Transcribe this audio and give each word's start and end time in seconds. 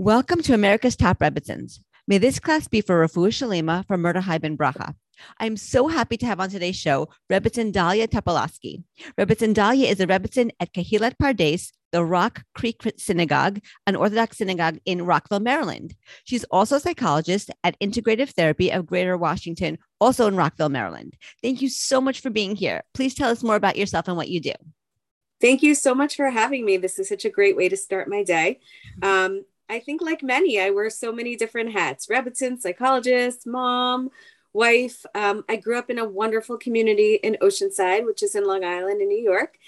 Welcome 0.00 0.42
to 0.42 0.54
America's 0.54 0.94
Top 0.94 1.18
Rebbitzins. 1.18 1.80
May 2.06 2.18
this 2.18 2.38
class 2.38 2.68
be 2.68 2.82
for 2.82 3.04
Refuah 3.04 3.30
Shalema 3.30 3.84
for 3.84 3.98
Mordechai 3.98 4.38
Ben 4.38 4.56
Bracha. 4.56 4.94
I'm 5.40 5.56
so 5.56 5.88
happy 5.88 6.16
to 6.18 6.26
have 6.26 6.38
on 6.38 6.50
today's 6.50 6.76
show 6.76 7.08
Rebbitzin 7.28 7.72
Dalia 7.72 8.06
Topolosky. 8.06 8.84
Rebbitzin 9.18 9.54
Dalia 9.54 9.90
is 9.90 9.98
a 9.98 10.06
Rebbitzin 10.06 10.52
at 10.60 10.72
Kehilat 10.72 11.14
Pardes, 11.20 11.72
the 11.90 12.04
Rock 12.04 12.44
Creek 12.54 12.80
Synagogue, 12.96 13.58
an 13.88 13.96
Orthodox 13.96 14.38
synagogue 14.38 14.78
in 14.84 15.04
Rockville, 15.04 15.40
Maryland. 15.40 15.96
She's 16.22 16.44
also 16.44 16.76
a 16.76 16.80
psychologist 16.80 17.50
at 17.64 17.76
Integrative 17.80 18.28
Therapy 18.28 18.70
of 18.70 18.86
Greater 18.86 19.16
Washington, 19.16 19.78
also 20.00 20.28
in 20.28 20.36
Rockville, 20.36 20.68
Maryland. 20.68 21.16
Thank 21.42 21.60
you 21.60 21.68
so 21.68 22.00
much 22.00 22.20
for 22.20 22.30
being 22.30 22.54
here. 22.54 22.84
Please 22.94 23.16
tell 23.16 23.30
us 23.30 23.42
more 23.42 23.56
about 23.56 23.76
yourself 23.76 24.06
and 24.06 24.16
what 24.16 24.28
you 24.28 24.40
do. 24.40 24.52
Thank 25.40 25.64
you 25.64 25.74
so 25.74 25.92
much 25.92 26.14
for 26.14 26.30
having 26.30 26.64
me. 26.64 26.76
This 26.76 27.00
is 27.00 27.08
such 27.08 27.24
a 27.24 27.30
great 27.30 27.56
way 27.56 27.68
to 27.68 27.76
start 27.76 28.08
my 28.08 28.22
day. 28.22 28.60
Um, 29.02 29.42
I 29.68 29.80
think, 29.80 30.00
like 30.00 30.22
many, 30.22 30.60
I 30.60 30.70
wear 30.70 30.90
so 30.90 31.12
many 31.12 31.36
different 31.36 31.72
hats 31.72 32.06
Rebbitzin, 32.06 32.60
psychologist, 32.60 33.46
mom, 33.46 34.10
wife. 34.52 35.04
Um, 35.14 35.44
I 35.48 35.56
grew 35.56 35.78
up 35.78 35.90
in 35.90 35.98
a 35.98 36.08
wonderful 36.08 36.56
community 36.56 37.14
in 37.16 37.36
Oceanside, 37.42 38.06
which 38.06 38.22
is 38.22 38.34
in 38.34 38.46
Long 38.46 38.64
Island 38.64 39.00
in 39.00 39.08
New 39.08 39.22
York. 39.22 39.58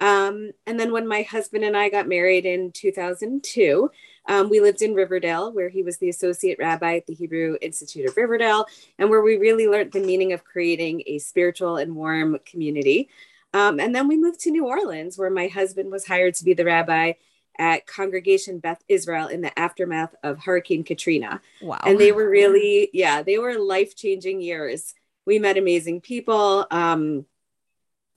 Um, 0.00 0.52
and 0.66 0.80
then 0.80 0.92
when 0.92 1.06
my 1.06 1.22
husband 1.22 1.62
and 1.62 1.76
I 1.76 1.90
got 1.90 2.08
married 2.08 2.46
in 2.46 2.72
2002, 2.72 3.90
um, 4.26 4.48
we 4.48 4.60
lived 4.60 4.80
in 4.80 4.94
Riverdale, 4.94 5.52
where 5.52 5.68
he 5.68 5.82
was 5.82 5.98
the 5.98 6.08
associate 6.08 6.58
rabbi 6.58 6.96
at 6.96 7.06
the 7.06 7.14
Hebrew 7.14 7.56
Institute 7.60 8.08
of 8.08 8.16
Riverdale, 8.16 8.66
and 8.98 9.10
where 9.10 9.20
we 9.20 9.36
really 9.36 9.68
learned 9.68 9.92
the 9.92 10.00
meaning 10.00 10.32
of 10.32 10.44
creating 10.44 11.02
a 11.06 11.18
spiritual 11.18 11.76
and 11.76 11.94
warm 11.94 12.38
community. 12.46 13.10
Um, 13.52 13.78
and 13.78 13.94
then 13.94 14.08
we 14.08 14.16
moved 14.16 14.40
to 14.40 14.50
New 14.50 14.66
Orleans, 14.66 15.18
where 15.18 15.30
my 15.30 15.48
husband 15.48 15.90
was 15.90 16.06
hired 16.06 16.34
to 16.36 16.44
be 16.44 16.54
the 16.54 16.64
rabbi 16.64 17.14
at 17.60 17.86
Congregation 17.86 18.58
Beth 18.58 18.82
Israel 18.88 19.28
in 19.28 19.42
the 19.42 19.56
aftermath 19.56 20.14
of 20.22 20.38
Hurricane 20.38 20.82
Katrina. 20.82 21.42
Wow. 21.60 21.78
And 21.84 22.00
they 22.00 22.10
were 22.10 22.28
really, 22.28 22.88
yeah, 22.94 23.22
they 23.22 23.36
were 23.36 23.58
life 23.58 23.94
changing 23.94 24.40
years. 24.40 24.94
We 25.26 25.38
met 25.38 25.58
amazing 25.58 26.00
people 26.00 26.66
um, 26.70 27.26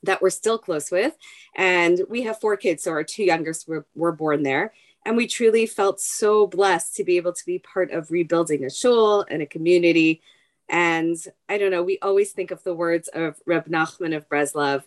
that 0.03 0.21
we're 0.21 0.29
still 0.29 0.57
close 0.57 0.89
with. 0.89 1.13
And 1.55 1.99
we 2.09 2.21
have 2.21 2.39
four 2.39 2.55
kids. 2.55 2.83
So 2.83 2.91
our 2.91 3.03
two 3.03 3.25
youngest 3.25 3.67
were, 3.67 3.85
were 3.93 4.13
born 4.13 4.43
there. 4.43 4.73
And 5.05 5.17
we 5.17 5.27
truly 5.27 5.65
felt 5.65 5.99
so 5.99 6.47
blessed 6.47 6.95
to 6.95 7.03
be 7.03 7.17
able 7.17 7.33
to 7.33 7.45
be 7.45 7.59
part 7.59 7.91
of 7.91 8.11
rebuilding 8.11 8.63
a 8.63 8.69
shul 8.69 9.25
and 9.29 9.41
a 9.41 9.45
community. 9.45 10.21
And 10.69 11.17
I 11.49 11.57
don't 11.57 11.71
know, 11.71 11.83
we 11.83 11.99
always 12.01 12.31
think 12.31 12.51
of 12.51 12.63
the 12.63 12.73
words 12.73 13.09
of 13.09 13.35
Reb 13.45 13.67
Nachman 13.67 14.15
of 14.15 14.29
Breslov, 14.29 14.83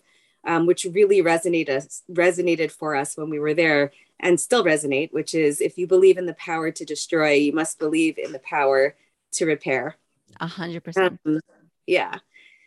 um, 0.47 0.65
which 0.65 0.85
really 0.85 1.21
resonated 1.21 2.01
resonated 2.09 2.71
for 2.71 2.95
us 2.95 3.15
when 3.17 3.29
we 3.29 3.39
were 3.39 3.53
there 3.53 3.91
and 4.19 4.39
still 4.39 4.63
resonate, 4.63 5.13
which 5.13 5.35
is 5.35 5.61
if 5.61 5.77
you 5.77 5.85
believe 5.85 6.17
in 6.17 6.25
the 6.25 6.33
power 6.33 6.71
to 6.71 6.85
destroy, 6.85 7.33
you 7.33 7.53
must 7.53 7.77
believe 7.77 8.17
in 8.17 8.31
the 8.31 8.39
power 8.39 8.95
to 9.33 9.45
repair. 9.45 9.95
A 10.39 10.47
hundred 10.47 10.83
percent. 10.83 11.19
Um, 11.25 11.39
yeah. 11.85 12.15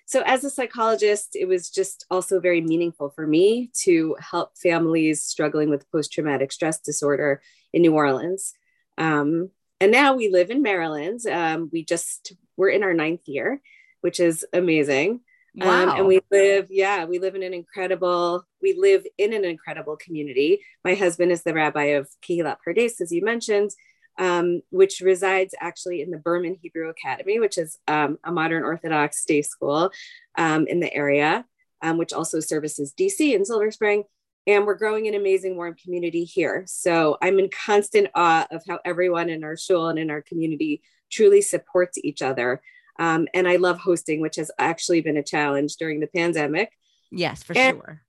So 0.05 0.23
as 0.27 0.45
a 0.45 0.51
psychologist, 0.51 1.37
it 1.37 1.47
was 1.47 1.71
just 1.71 2.05
also 2.11 2.41
very 2.41 2.61
meaningful 2.61 3.11
for 3.11 3.27
me 3.27 3.71
to 3.83 4.17
help 4.19 4.59
families 4.59 5.23
struggling 5.23 5.71
with 5.71 5.91
post-traumatic 5.93 6.51
stress 6.51 6.81
disorder 6.81 7.41
in 7.73 7.83
New 7.83 7.95
Orleans. 7.95 8.55
Um, 8.99 9.51
and 9.81 9.93
now 9.93 10.15
we 10.15 10.29
live 10.29 10.51
in 10.51 10.63
Maryland. 10.63 11.21
Um, 11.27 11.71
we 11.73 11.85
just 11.85 12.35
we're 12.57 12.69
in 12.69 12.83
our 12.83 12.93
ninth 12.93 13.27
year, 13.27 13.63
which 14.01 14.21
is 14.21 14.45
amazing. 14.53 15.21
Wow. 15.55 15.83
Um, 15.83 15.89
and 15.91 16.07
we 16.07 16.21
live, 16.31 16.69
yeah, 16.71 17.05
we 17.05 17.19
live 17.19 17.35
in 17.35 17.43
an 17.43 17.53
incredible, 17.53 18.45
we 18.63 18.75
live 18.79 19.05
in 19.19 19.33
an 19.33 19.45
incredible 19.45 19.97
community. 19.97 20.63
My 20.85 20.95
husband 20.95 21.33
is 21.33 21.43
the 21.43 21.55
rabbi 21.55 21.85
of 21.97 22.09
Kehilat 22.23 22.59
Pardes, 22.65 23.01
as 23.01 23.11
you 23.11 23.25
mentioned, 23.25 23.71
um, 24.19 24.61
which 24.71 25.01
resides 25.01 25.55
actually 25.61 26.03
in 26.03 26.11
the 26.11 26.19
Berman 26.19 26.57
Hebrew 26.61 26.89
Academy, 26.89 27.41
which 27.41 27.59
is 27.59 27.79
um, 27.89 28.19
a 28.23 28.31
modern 28.31 28.63
Orthodox 28.63 29.25
day 29.25 29.43
school 29.43 29.91
um, 30.39 30.67
in 30.69 30.79
the 30.79 30.93
area, 30.95 31.45
um, 31.83 31.99
which 31.99 32.13
also 32.13 32.39
services 32.39 32.95
DC 32.99 33.35
and 33.35 33.47
Silver 33.47 33.71
Spring. 33.71 34.05
And 34.47 34.67
we're 34.67 34.75
growing 34.75 35.07
an 35.07 35.15
amazing, 35.15 35.57
warm 35.57 35.75
community 35.75 36.25
here. 36.25 36.65
So 36.67 37.19
I'm 37.21 37.39
in 37.39 37.51
constant 37.51 38.09
awe 38.15 38.47
of 38.51 38.63
how 38.69 38.79
everyone 38.85 39.29
in 39.29 39.45
our 39.45 39.57
shul 39.57 39.89
and 39.89 39.99
in 39.99 40.11
our 40.11 40.23
community 40.23 40.83
truly 41.11 41.43
supports 41.43 41.99
each 41.99 42.23
other. 42.23 42.63
Um, 43.01 43.27
and 43.35 43.49
I 43.49 43.57
love 43.57 43.79
hosting, 43.79 44.21
which 44.21 44.37
has 44.37 44.51
actually 44.59 45.01
been 45.01 45.17
a 45.17 45.23
challenge 45.23 45.77
during 45.77 45.99
the 45.99 46.07
pandemic. 46.07 46.71
Yes, 47.11 47.43
for 47.43 47.57
and, 47.57 47.79
sure. 47.79 48.03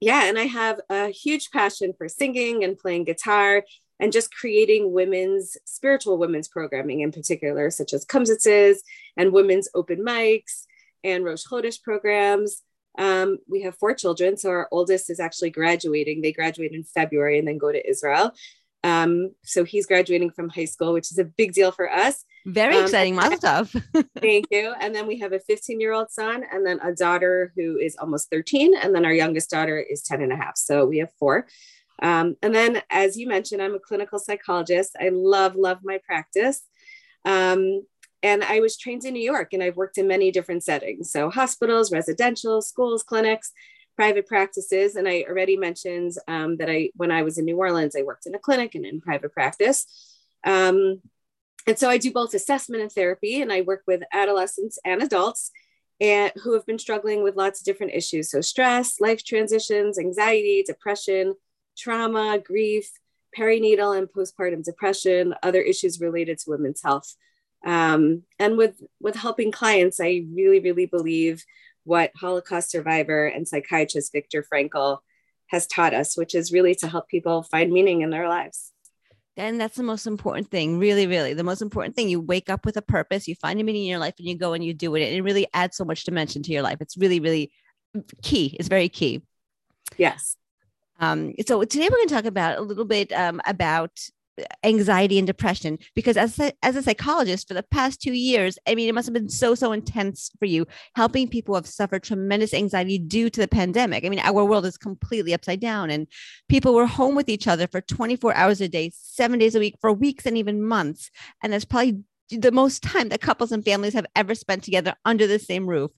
Yeah. 0.00 0.24
And 0.24 0.38
I 0.38 0.44
have 0.44 0.80
a 0.88 1.08
huge 1.08 1.50
passion 1.50 1.92
for 1.98 2.08
singing 2.08 2.64
and 2.64 2.78
playing 2.78 3.04
guitar 3.04 3.64
and 3.98 4.12
just 4.12 4.34
creating 4.34 4.92
women's 4.92 5.56
spiritual 5.66 6.16
women's 6.16 6.48
programming 6.48 7.00
in 7.00 7.12
particular, 7.12 7.70
such 7.70 7.92
as 7.92 8.06
kumsitzes 8.06 8.76
and 9.16 9.32
women's 9.32 9.68
open 9.74 10.02
mics 10.02 10.64
and 11.04 11.24
Rosh 11.24 11.44
Chodesh 11.44 11.82
programs. 11.82 12.62
Um, 12.98 13.38
we 13.48 13.62
have 13.62 13.76
four 13.76 13.94
children. 13.94 14.36
So 14.36 14.50
our 14.50 14.68
oldest 14.70 15.10
is 15.10 15.20
actually 15.20 15.50
graduating. 15.50 16.22
They 16.22 16.32
graduate 16.32 16.72
in 16.72 16.84
February 16.84 17.38
and 17.38 17.46
then 17.46 17.58
go 17.58 17.70
to 17.70 17.88
Israel. 17.88 18.32
Um, 18.82 19.32
so 19.42 19.64
he's 19.64 19.86
graduating 19.86 20.30
from 20.30 20.48
high 20.48 20.64
school, 20.64 20.92
which 20.92 21.10
is 21.10 21.18
a 21.18 21.24
big 21.24 21.52
deal 21.52 21.70
for 21.70 21.90
us. 21.90 22.24
Very 22.46 22.76
um, 22.76 22.84
exciting, 22.84 23.16
tov. 23.16 23.70
thank 24.20 24.46
you. 24.50 24.72
And 24.80 24.94
then 24.94 25.06
we 25.06 25.18
have 25.18 25.32
a 25.32 25.40
15 25.40 25.80
year 25.80 25.92
old 25.92 26.10
son, 26.10 26.44
and 26.50 26.66
then 26.66 26.80
a 26.80 26.94
daughter 26.94 27.52
who 27.56 27.76
is 27.76 27.96
almost 27.96 28.30
13, 28.30 28.74
and 28.76 28.94
then 28.94 29.04
our 29.04 29.12
youngest 29.12 29.50
daughter 29.50 29.78
is 29.78 30.02
10 30.02 30.22
and 30.22 30.32
a 30.32 30.36
half. 30.36 30.56
So 30.56 30.86
we 30.86 30.98
have 30.98 31.10
four. 31.18 31.46
Um, 32.02 32.36
and 32.42 32.54
then, 32.54 32.80
as 32.88 33.18
you 33.18 33.28
mentioned, 33.28 33.60
I'm 33.60 33.74
a 33.74 33.80
clinical 33.80 34.18
psychologist. 34.18 34.96
I 34.98 35.10
love, 35.12 35.54
love 35.54 35.80
my 35.82 35.98
practice. 36.04 36.62
Um, 37.26 37.84
and 38.22 38.42
I 38.42 38.60
was 38.60 38.78
trained 38.78 39.04
in 39.04 39.14
New 39.14 39.22
York, 39.22 39.52
and 39.52 39.62
I've 39.62 39.76
worked 39.76 39.98
in 39.98 40.08
many 40.08 40.30
different 40.30 40.64
settings. 40.64 41.10
So, 41.10 41.28
hospitals, 41.28 41.92
residential, 41.92 42.62
schools, 42.62 43.02
clinics 43.02 43.52
private 44.00 44.26
practices. 44.26 44.96
And 44.96 45.06
I 45.06 45.26
already 45.28 45.58
mentioned 45.58 46.12
um, 46.26 46.56
that 46.56 46.70
I, 46.70 46.88
when 46.94 47.10
I 47.10 47.22
was 47.22 47.36
in 47.36 47.44
New 47.44 47.58
Orleans, 47.58 47.94
I 47.94 48.00
worked 48.00 48.24
in 48.24 48.34
a 48.34 48.38
clinic 48.38 48.74
and 48.74 48.86
in 48.86 48.98
private 48.98 49.30
practice. 49.34 49.78
Um, 50.42 51.02
and 51.66 51.78
so 51.78 51.90
I 51.90 51.98
do 51.98 52.10
both 52.10 52.32
assessment 52.32 52.82
and 52.82 52.90
therapy, 52.90 53.42
and 53.42 53.52
I 53.52 53.60
work 53.60 53.82
with 53.86 54.02
adolescents 54.10 54.78
and 54.86 55.02
adults 55.02 55.50
and 56.00 56.32
who 56.42 56.54
have 56.54 56.64
been 56.64 56.78
struggling 56.78 57.22
with 57.22 57.36
lots 57.36 57.60
of 57.60 57.66
different 57.66 57.92
issues. 57.92 58.30
So 58.30 58.40
stress, 58.40 59.00
life 59.00 59.22
transitions, 59.22 59.98
anxiety, 59.98 60.64
depression, 60.66 61.34
trauma, 61.76 62.38
grief, 62.42 62.90
perinatal 63.38 63.98
and 63.98 64.08
postpartum 64.08 64.64
depression, 64.64 65.34
other 65.42 65.60
issues 65.60 66.00
related 66.00 66.38
to 66.38 66.50
women's 66.50 66.82
health. 66.82 67.14
Um, 67.66 68.22
and 68.38 68.56
with 68.56 68.76
with 68.98 69.16
helping 69.16 69.52
clients, 69.52 70.00
I 70.00 70.24
really, 70.32 70.60
really 70.60 70.86
believe 70.86 71.44
what 71.84 72.12
Holocaust 72.16 72.70
survivor 72.70 73.26
and 73.26 73.46
psychiatrist 73.46 74.12
Viktor 74.12 74.44
Frankl 74.52 74.98
has 75.48 75.66
taught 75.66 75.94
us, 75.94 76.16
which 76.16 76.34
is 76.34 76.52
really 76.52 76.74
to 76.76 76.88
help 76.88 77.08
people 77.08 77.42
find 77.42 77.72
meaning 77.72 78.02
in 78.02 78.10
their 78.10 78.28
lives. 78.28 78.72
And 79.36 79.60
that's 79.60 79.76
the 79.76 79.82
most 79.82 80.06
important 80.06 80.50
thing, 80.50 80.78
really, 80.78 81.06
really. 81.06 81.34
The 81.34 81.44
most 81.44 81.62
important 81.62 81.96
thing. 81.96 82.08
You 82.08 82.20
wake 82.20 82.50
up 82.50 82.66
with 82.66 82.76
a 82.76 82.82
purpose, 82.82 83.26
you 83.26 83.34
find 83.36 83.60
a 83.60 83.64
meaning 83.64 83.82
in 83.82 83.88
your 83.88 83.98
life, 83.98 84.14
and 84.18 84.28
you 84.28 84.36
go 84.36 84.52
and 84.52 84.64
you 84.64 84.74
do 84.74 84.94
it. 84.96 85.06
And 85.06 85.16
it 85.16 85.22
really 85.22 85.46
adds 85.54 85.76
so 85.76 85.84
much 85.84 86.04
dimension 86.04 86.42
to 86.42 86.52
your 86.52 86.62
life. 86.62 86.78
It's 86.80 86.96
really, 86.96 87.20
really 87.20 87.50
key. 88.22 88.56
It's 88.58 88.68
very 88.68 88.88
key. 88.88 89.22
Yes. 89.96 90.36
Um, 90.98 91.32
so 91.46 91.64
today 91.64 91.88
we're 91.90 91.96
going 91.96 92.08
to 92.08 92.14
talk 92.14 92.24
about 92.26 92.58
a 92.58 92.62
little 92.62 92.84
bit 92.84 93.12
um, 93.12 93.40
about 93.46 93.98
anxiety 94.64 95.18
and 95.18 95.26
depression. 95.26 95.78
Because 95.94 96.16
as 96.16 96.38
a, 96.38 96.52
as 96.62 96.76
a 96.76 96.82
psychologist 96.82 97.48
for 97.48 97.54
the 97.54 97.62
past 97.62 98.00
two 98.00 98.12
years 98.12 98.58
i 98.66 98.74
mean 98.74 98.88
it 98.88 98.94
must 98.94 99.06
have 99.06 99.14
been 99.14 99.28
so 99.28 99.54
so 99.54 99.72
intense 99.72 100.30
for 100.38 100.46
you 100.46 100.66
helping 100.94 101.28
people 101.28 101.54
have 101.54 101.66
suffered 101.66 102.02
tremendous 102.02 102.54
anxiety 102.54 102.98
due 102.98 103.30
to 103.30 103.40
the 103.40 103.48
pandemic. 103.48 104.04
I 104.04 104.08
mean 104.08 104.20
our 104.20 104.44
world 104.44 104.66
is 104.66 104.78
completely 104.78 105.34
upside 105.34 105.60
down 105.60 105.90
and 105.90 106.06
people 106.48 106.74
were 106.74 106.86
home 106.86 107.14
with 107.14 107.28
each 107.28 107.46
other 107.46 107.66
for 107.66 107.80
24 107.80 108.34
hours 108.34 108.60
a 108.60 108.68
day 108.68 108.90
seven 108.94 109.38
days 109.38 109.54
a 109.54 109.58
week 109.58 109.76
for 109.80 109.92
weeks 109.92 110.26
and 110.26 110.36
even 110.36 110.62
months. 110.62 111.10
And 111.42 111.52
that's 111.52 111.64
probably 111.64 112.02
the 112.30 112.52
most 112.52 112.82
time 112.82 113.08
that 113.08 113.20
couples 113.20 113.52
and 113.52 113.64
families 113.64 113.94
have 113.94 114.06
ever 114.14 114.34
spent 114.34 114.62
together 114.62 114.94
under 115.04 115.26
the 115.26 115.38
same 115.38 115.66
roof. 115.66 115.90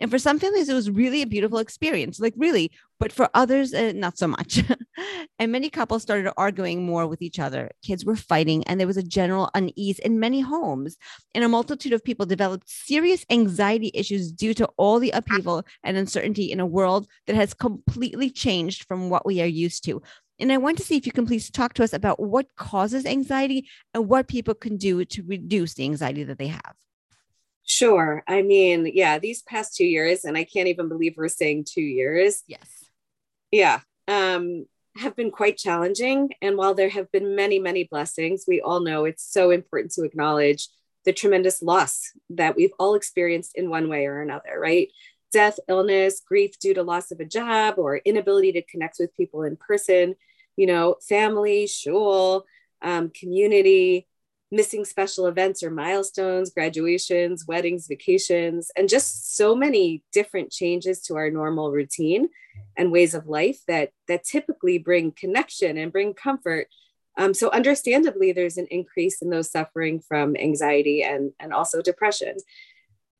And 0.00 0.10
for 0.10 0.18
some 0.18 0.38
families, 0.38 0.68
it 0.68 0.74
was 0.74 0.90
really 0.90 1.22
a 1.22 1.26
beautiful 1.26 1.58
experience, 1.58 2.20
like 2.20 2.34
really, 2.36 2.70
but 3.00 3.12
for 3.12 3.28
others, 3.34 3.74
uh, 3.74 3.92
not 3.94 4.18
so 4.18 4.28
much. 4.28 4.62
and 5.38 5.52
many 5.52 5.70
couples 5.70 6.02
started 6.02 6.32
arguing 6.36 6.84
more 6.84 7.06
with 7.06 7.22
each 7.22 7.38
other. 7.38 7.70
Kids 7.82 8.04
were 8.04 8.16
fighting, 8.16 8.64
and 8.64 8.78
there 8.78 8.86
was 8.86 8.96
a 8.96 9.02
general 9.02 9.50
unease 9.54 9.98
in 9.98 10.20
many 10.20 10.40
homes. 10.40 10.96
And 11.34 11.44
a 11.44 11.48
multitude 11.48 11.92
of 11.92 12.04
people 12.04 12.26
developed 12.26 12.68
serious 12.68 13.24
anxiety 13.30 13.90
issues 13.94 14.30
due 14.30 14.54
to 14.54 14.68
all 14.76 14.98
the 14.98 15.10
upheaval 15.10 15.64
and 15.82 15.96
uncertainty 15.96 16.50
in 16.52 16.60
a 16.60 16.66
world 16.66 17.06
that 17.26 17.36
has 17.36 17.54
completely 17.54 18.30
changed 18.30 18.84
from 18.86 19.10
what 19.10 19.26
we 19.26 19.40
are 19.40 19.46
used 19.46 19.84
to. 19.84 20.02
And 20.38 20.52
I 20.52 20.56
want 20.56 20.78
to 20.78 20.84
see 20.84 20.96
if 20.96 21.06
you 21.06 21.12
can 21.12 21.26
please 21.26 21.50
talk 21.50 21.74
to 21.74 21.84
us 21.84 21.92
about 21.92 22.20
what 22.20 22.54
causes 22.56 23.04
anxiety 23.04 23.68
and 23.92 24.08
what 24.08 24.28
people 24.28 24.54
can 24.54 24.76
do 24.76 25.04
to 25.04 25.22
reduce 25.24 25.74
the 25.74 25.84
anxiety 25.84 26.24
that 26.24 26.38
they 26.38 26.48
have. 26.48 26.74
Sure. 27.64 28.22
I 28.26 28.42
mean, 28.42 28.90
yeah, 28.94 29.18
these 29.18 29.42
past 29.42 29.76
two 29.76 29.84
years, 29.84 30.24
and 30.24 30.36
I 30.36 30.44
can't 30.44 30.68
even 30.68 30.88
believe 30.88 31.14
we're 31.16 31.28
saying 31.28 31.66
two 31.68 31.82
years. 31.82 32.42
Yes. 32.46 32.84
Yeah. 33.50 33.80
Um, 34.06 34.66
have 34.96 35.14
been 35.16 35.30
quite 35.30 35.56
challenging. 35.56 36.30
And 36.42 36.56
while 36.56 36.74
there 36.74 36.88
have 36.88 37.10
been 37.12 37.36
many, 37.36 37.58
many 37.58 37.84
blessings, 37.84 38.44
we 38.46 38.60
all 38.60 38.80
know 38.80 39.04
it's 39.04 39.24
so 39.24 39.50
important 39.50 39.92
to 39.92 40.02
acknowledge 40.02 40.68
the 41.04 41.12
tremendous 41.12 41.62
loss 41.62 42.12
that 42.30 42.56
we've 42.56 42.72
all 42.78 42.94
experienced 42.94 43.52
in 43.54 43.70
one 43.70 43.88
way 43.88 44.06
or 44.06 44.20
another, 44.20 44.58
right? 44.58 44.88
Death, 45.32 45.58
illness, 45.68 46.20
grief 46.26 46.58
due 46.58 46.74
to 46.74 46.82
loss 46.82 47.10
of 47.10 47.20
a 47.20 47.24
job 47.24 47.74
or 47.78 47.98
inability 47.98 48.52
to 48.52 48.62
connect 48.62 48.96
with 48.98 49.14
people 49.14 49.42
in 49.42 49.56
person, 49.56 50.16
you 50.58 50.66
know, 50.66 50.96
family, 51.08 51.68
shul, 51.68 52.44
um, 52.82 53.10
community, 53.10 54.08
missing 54.50 54.84
special 54.84 55.26
events 55.26 55.62
or 55.62 55.70
milestones, 55.70 56.50
graduations, 56.50 57.46
weddings, 57.46 57.86
vacations, 57.86 58.70
and 58.76 58.88
just 58.88 59.36
so 59.36 59.54
many 59.54 60.02
different 60.12 60.50
changes 60.50 61.00
to 61.02 61.14
our 61.14 61.30
normal 61.30 61.70
routine 61.70 62.28
and 62.76 62.90
ways 62.90 63.14
of 63.14 63.28
life 63.28 63.60
that 63.68 63.92
that 64.08 64.24
typically 64.24 64.78
bring 64.78 65.12
connection 65.12 65.78
and 65.78 65.92
bring 65.92 66.12
comfort. 66.12 66.66
Um, 67.16 67.34
so 67.34 67.50
understandably, 67.52 68.32
there's 68.32 68.58
an 68.58 68.66
increase 68.68 69.22
in 69.22 69.30
those 69.30 69.52
suffering 69.52 70.00
from 70.00 70.34
anxiety 70.36 71.04
and, 71.04 71.32
and 71.38 71.52
also 71.52 71.82
depression. 71.82 72.34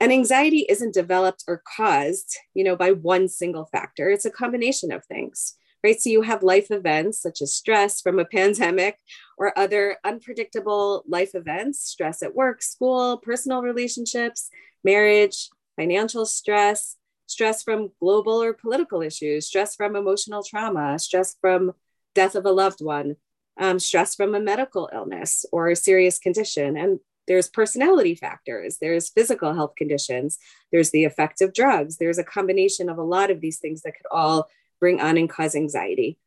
And 0.01 0.13
anxiety 0.13 0.67
isn't 0.69 0.95
developed 0.95 1.45
or 1.47 1.63
caused, 1.77 2.37
you 2.55 2.65
know, 2.65 2.75
by 2.75 2.93
one 2.93 3.29
single 3.29 3.67
factor. 3.67 4.11
It's 4.11 4.25
a 4.25 4.31
combination 4.31 4.91
of 4.91 5.05
things 5.05 5.55
right? 5.85 6.01
So 6.01 6.11
you 6.11 6.23
have 6.23 6.43
life 6.43 6.71
events 6.71 7.21
such 7.21 7.43
as 7.43 7.55
stress 7.55 8.01
from 8.01 8.19
a 8.19 8.25
pandemic 8.37 8.99
or 9.37 9.59
other 9.59 9.97
unpredictable 10.05 11.05
life 11.07 11.35
events, 11.35 11.81
stress 11.81 12.23
at 12.23 12.35
work, 12.35 12.63
school, 12.63 13.19
personal 13.19 13.63
relationships, 13.63 14.51
marriage, 14.85 15.51
financial 15.77 16.27
stress, 16.27 16.97
stress 17.27 17.63
from 17.63 17.91
global 18.01 18.43
or 18.43 18.53
political 18.53 19.03
issues, 19.03 19.47
stress 19.47 19.77
from 19.77 19.95
emotional 19.95 20.43
trauma, 20.43 20.99
stress 20.99 21.37
from 21.41 21.73
death 22.15 22.35
of 22.35 22.47
a 22.47 22.51
loved 22.51 22.81
one, 22.81 23.17
um, 23.61 23.79
stress 23.79 24.15
from 24.15 24.35
a 24.35 24.41
medical 24.41 24.89
illness 24.93 25.45
or 25.53 25.69
a 25.69 25.77
serious 25.77 26.19
condition. 26.19 26.77
And 26.77 27.01
there's 27.29 27.49
personality 27.49 28.15
factors, 28.15 28.79
there's 28.81 29.11
physical 29.11 29.53
health 29.53 29.75
conditions, 29.77 30.39
there's 30.73 30.91
the 30.91 31.05
effect 31.05 31.43
of 31.43 31.53
drugs, 31.53 31.99
there's 31.99 32.19
a 32.19 32.25
combination 32.25 32.89
of 32.89 32.97
a 32.97 33.03
lot 33.03 33.31
of 33.31 33.43
these 33.43 33.59
things 33.59 33.83
that 33.83 33.95
could 33.95 34.07
all 34.11 34.49
bring 34.81 35.01
on 35.01 35.17
and 35.17 35.29
cause 35.29 35.55
anxiety. 35.55 36.19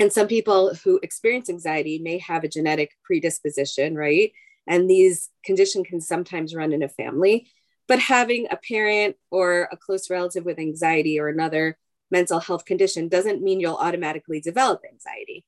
And 0.00 0.12
some 0.12 0.26
people 0.26 0.74
who 0.74 0.98
experience 1.02 1.48
anxiety 1.48 1.98
may 1.98 2.18
have 2.18 2.44
a 2.44 2.48
genetic 2.48 2.92
predisposition, 3.04 3.94
right? 3.96 4.32
And 4.66 4.88
these 4.90 5.30
conditions 5.44 5.86
can 5.88 6.00
sometimes 6.00 6.54
run 6.54 6.72
in 6.72 6.82
a 6.82 6.88
family. 6.88 7.48
But 7.86 7.98
having 7.98 8.46
a 8.50 8.56
parent 8.56 9.16
or 9.30 9.68
a 9.70 9.76
close 9.76 10.10
relative 10.10 10.44
with 10.44 10.58
anxiety 10.58 11.20
or 11.20 11.28
another 11.28 11.76
mental 12.10 12.40
health 12.40 12.64
condition 12.64 13.08
doesn't 13.08 13.42
mean 13.42 13.60
you'll 13.60 13.76
automatically 13.76 14.40
develop 14.40 14.82
anxiety. 14.90 15.44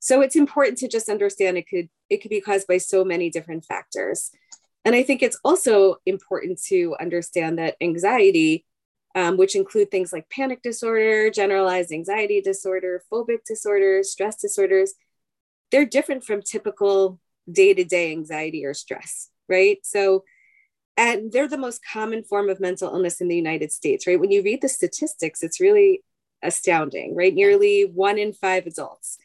So 0.00 0.20
it's 0.20 0.36
important 0.36 0.78
to 0.78 0.88
just 0.88 1.08
understand 1.08 1.56
it 1.56 1.68
could 1.68 1.88
it 2.08 2.18
could 2.18 2.30
be 2.30 2.40
caused 2.40 2.66
by 2.66 2.78
so 2.78 3.04
many 3.04 3.30
different 3.30 3.64
factors. 3.64 4.30
And 4.84 4.94
I 4.94 5.02
think 5.02 5.22
it's 5.22 5.38
also 5.44 5.96
important 6.06 6.60
to 6.68 6.96
understand 7.00 7.58
that 7.58 7.76
anxiety 7.80 8.64
um, 9.18 9.36
which 9.36 9.56
include 9.56 9.90
things 9.90 10.12
like 10.12 10.30
panic 10.30 10.62
disorder, 10.62 11.28
generalized 11.28 11.90
anxiety 11.90 12.40
disorder, 12.40 13.02
phobic 13.12 13.38
disorders, 13.44 14.12
stress 14.12 14.36
disorders. 14.36 14.94
They're 15.72 15.84
different 15.84 16.22
from 16.22 16.40
typical 16.40 17.18
day 17.50 17.74
to 17.74 17.82
day 17.82 18.12
anxiety 18.12 18.64
or 18.64 18.74
stress, 18.74 19.28
right? 19.48 19.78
So, 19.82 20.22
and 20.96 21.32
they're 21.32 21.48
the 21.48 21.58
most 21.58 21.80
common 21.84 22.22
form 22.22 22.48
of 22.48 22.60
mental 22.60 22.94
illness 22.94 23.20
in 23.20 23.26
the 23.26 23.34
United 23.34 23.72
States, 23.72 24.06
right? 24.06 24.20
When 24.20 24.30
you 24.30 24.40
read 24.40 24.62
the 24.62 24.68
statistics, 24.68 25.42
it's 25.42 25.58
really 25.58 26.04
astounding, 26.40 27.16
right? 27.16 27.34
Nearly 27.34 27.90
one 27.92 28.18
in 28.18 28.32
five 28.32 28.66
adults. 28.68 29.18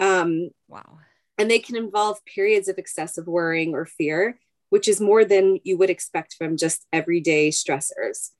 Um, 0.00 0.50
wow. 0.68 0.98
And 1.38 1.50
they 1.50 1.58
can 1.58 1.76
involve 1.76 2.24
periods 2.24 2.68
of 2.68 2.78
excessive 2.78 3.26
worrying 3.26 3.74
or 3.74 3.84
fear, 3.84 4.38
which 4.68 4.86
is 4.86 5.00
more 5.00 5.24
than 5.24 5.58
you 5.64 5.76
would 5.76 5.90
expect 5.90 6.36
from 6.38 6.56
just 6.56 6.86
everyday 6.92 7.48
stressors. 7.48 8.30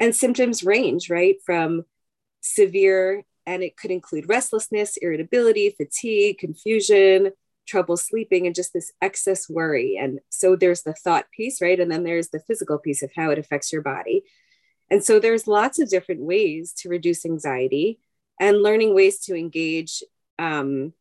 And 0.00 0.14
symptoms 0.14 0.64
range, 0.64 1.08
right, 1.08 1.36
from 1.44 1.84
severe, 2.40 3.24
and 3.46 3.62
it 3.62 3.76
could 3.76 3.90
include 3.90 4.28
restlessness, 4.28 4.96
irritability, 4.96 5.70
fatigue, 5.70 6.38
confusion, 6.38 7.30
trouble 7.66 7.96
sleeping, 7.96 8.46
and 8.46 8.54
just 8.54 8.72
this 8.72 8.92
excess 9.00 9.48
worry. 9.48 9.96
And 10.00 10.20
so 10.28 10.56
there's 10.56 10.82
the 10.82 10.92
thought 10.92 11.26
piece, 11.34 11.62
right? 11.62 11.78
And 11.78 11.90
then 11.90 12.04
there's 12.04 12.28
the 12.28 12.40
physical 12.40 12.78
piece 12.78 13.02
of 13.02 13.10
how 13.14 13.30
it 13.30 13.38
affects 13.38 13.72
your 13.72 13.82
body. 13.82 14.24
And 14.90 15.02
so 15.02 15.18
there's 15.18 15.46
lots 15.46 15.78
of 15.78 15.88
different 15.88 16.20
ways 16.22 16.72
to 16.78 16.88
reduce 16.88 17.24
anxiety 17.24 18.00
and 18.40 18.62
learning 18.62 18.94
ways 18.94 19.20
to 19.20 19.34
engage 19.34 20.02
um, 20.38 20.92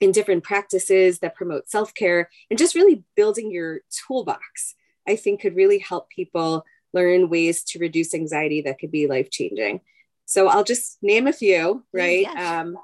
in 0.00 0.12
different 0.12 0.44
practices 0.44 1.20
that 1.20 1.34
promote 1.34 1.68
self 1.68 1.94
care 1.94 2.28
and 2.50 2.58
just 2.58 2.74
really 2.74 3.04
building 3.16 3.50
your 3.50 3.80
toolbox, 3.90 4.74
I 5.06 5.16
think 5.16 5.40
could 5.40 5.56
really 5.56 5.78
help 5.78 6.08
people 6.10 6.64
learn 6.92 7.28
ways 7.28 7.62
to 7.64 7.78
reduce 7.78 8.14
anxiety 8.14 8.62
that 8.62 8.78
could 8.78 8.90
be 8.90 9.06
life 9.06 9.30
changing. 9.30 9.80
So 10.24 10.48
I'll 10.48 10.64
just 10.64 10.98
name 11.02 11.26
a 11.26 11.32
few, 11.32 11.84
right? 11.92 12.22
Yes. 12.22 12.36
Um, 12.36 12.78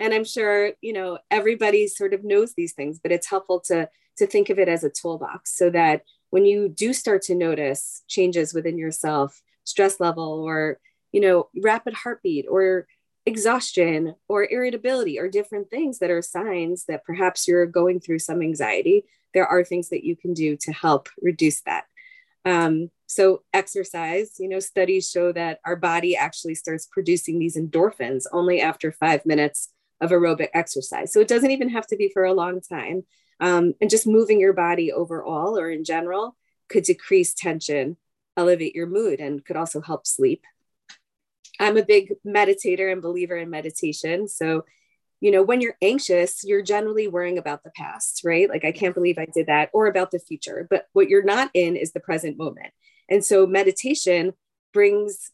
and 0.00 0.14
I'm 0.14 0.24
sure 0.24 0.72
you 0.80 0.92
know 0.92 1.18
everybody 1.30 1.86
sort 1.86 2.14
of 2.14 2.24
knows 2.24 2.54
these 2.54 2.72
things, 2.72 2.98
but 3.02 3.12
it's 3.12 3.28
helpful 3.28 3.60
to 3.66 3.88
to 4.18 4.26
think 4.26 4.50
of 4.50 4.58
it 4.58 4.68
as 4.68 4.84
a 4.84 4.90
toolbox 4.90 5.56
so 5.56 5.70
that 5.70 6.02
when 6.30 6.44
you 6.44 6.68
do 6.68 6.92
start 6.92 7.22
to 7.22 7.34
notice 7.34 8.02
changes 8.08 8.52
within 8.52 8.76
yourself, 8.76 9.40
stress 9.64 10.00
level, 10.00 10.42
or 10.42 10.78
you 11.12 11.20
know 11.20 11.48
rapid 11.62 11.94
heartbeat, 11.94 12.46
or 12.48 12.86
exhaustion, 13.26 14.14
or 14.28 14.50
irritability, 14.50 15.18
or 15.18 15.28
different 15.28 15.70
things 15.70 15.98
that 15.98 16.10
are 16.10 16.22
signs 16.22 16.84
that 16.86 17.04
perhaps 17.04 17.46
you're 17.46 17.66
going 17.66 18.00
through 18.00 18.18
some 18.18 18.40
anxiety, 18.40 19.04
there 19.34 19.46
are 19.46 19.64
things 19.64 19.90
that 19.90 20.04
you 20.04 20.16
can 20.16 20.32
do 20.32 20.56
to 20.56 20.72
help 20.72 21.08
reduce 21.20 21.60
that. 21.62 21.84
Um, 22.44 22.90
so, 23.10 23.42
exercise, 23.54 24.34
you 24.38 24.50
know, 24.50 24.60
studies 24.60 25.10
show 25.10 25.32
that 25.32 25.60
our 25.64 25.76
body 25.76 26.14
actually 26.14 26.54
starts 26.54 26.86
producing 26.86 27.38
these 27.38 27.56
endorphins 27.56 28.24
only 28.32 28.60
after 28.60 28.92
five 28.92 29.24
minutes 29.24 29.70
of 30.02 30.10
aerobic 30.10 30.48
exercise. 30.52 31.10
So, 31.10 31.20
it 31.20 31.26
doesn't 31.26 31.50
even 31.50 31.70
have 31.70 31.86
to 31.86 31.96
be 31.96 32.10
for 32.12 32.24
a 32.24 32.34
long 32.34 32.60
time. 32.60 33.04
Um, 33.40 33.72
and 33.80 33.88
just 33.88 34.06
moving 34.06 34.40
your 34.40 34.52
body 34.52 34.92
overall 34.92 35.58
or 35.58 35.70
in 35.70 35.84
general 35.84 36.36
could 36.68 36.84
decrease 36.84 37.32
tension, 37.32 37.96
elevate 38.36 38.74
your 38.74 38.86
mood, 38.86 39.20
and 39.20 39.42
could 39.42 39.56
also 39.56 39.80
help 39.80 40.06
sleep. 40.06 40.44
I'm 41.58 41.78
a 41.78 41.84
big 41.84 42.12
meditator 42.26 42.92
and 42.92 43.00
believer 43.00 43.36
in 43.36 43.48
meditation. 43.48 44.28
So, 44.28 44.66
you 45.20 45.30
know, 45.30 45.42
when 45.42 45.62
you're 45.62 45.78
anxious, 45.80 46.44
you're 46.44 46.62
generally 46.62 47.08
worrying 47.08 47.38
about 47.38 47.64
the 47.64 47.72
past, 47.74 48.20
right? 48.22 48.50
Like, 48.50 48.66
I 48.66 48.72
can't 48.72 48.94
believe 48.94 49.16
I 49.16 49.26
did 49.32 49.46
that, 49.46 49.70
or 49.72 49.86
about 49.86 50.10
the 50.10 50.18
future. 50.18 50.66
But 50.68 50.86
what 50.92 51.08
you're 51.08 51.24
not 51.24 51.50
in 51.54 51.74
is 51.74 51.92
the 51.92 52.00
present 52.00 52.36
moment. 52.36 52.72
And 53.08 53.24
so, 53.24 53.46
meditation 53.46 54.34
brings 54.72 55.30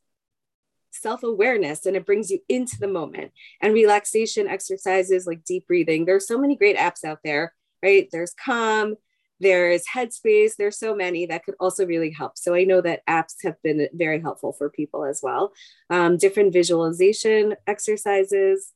self 0.91 1.23
awareness 1.23 1.87
and 1.87 1.97
it 1.97 2.07
brings 2.07 2.31
you 2.31 2.41
into 2.49 2.79
the 2.79 2.89
moment. 2.89 3.33
And 3.61 3.75
relaxation 3.75 4.47
exercises 4.47 5.27
like 5.27 5.45
deep 5.45 5.67
breathing. 5.67 6.05
There's 6.05 6.27
so 6.27 6.39
many 6.39 6.57
great 6.57 6.77
apps 6.77 7.05
out 7.05 7.19
there, 7.25 7.53
right? 7.83 8.09
There's 8.11 8.33
Calm, 8.33 8.95
there's 9.41 9.85
Headspace, 9.87 10.57
there's 10.57 10.79
so 10.79 10.95
many 10.95 11.27
that 11.27 11.45
could 11.45 11.57
also 11.61 11.85
really 11.87 12.11
help. 12.11 12.39
So 12.39 12.55
I 12.55 12.65
know 12.65 12.81
that 12.81 13.07
apps 13.07 13.35
have 13.43 13.61
been 13.63 13.89
very 13.93 14.21
helpful 14.21 14.53
for 14.53 14.71
people 14.71 15.05
as 15.05 15.21
well. 15.23 15.53
Um, 15.91 16.17
different 16.17 16.53
visualization 16.53 17.57
exercises, 17.67 18.73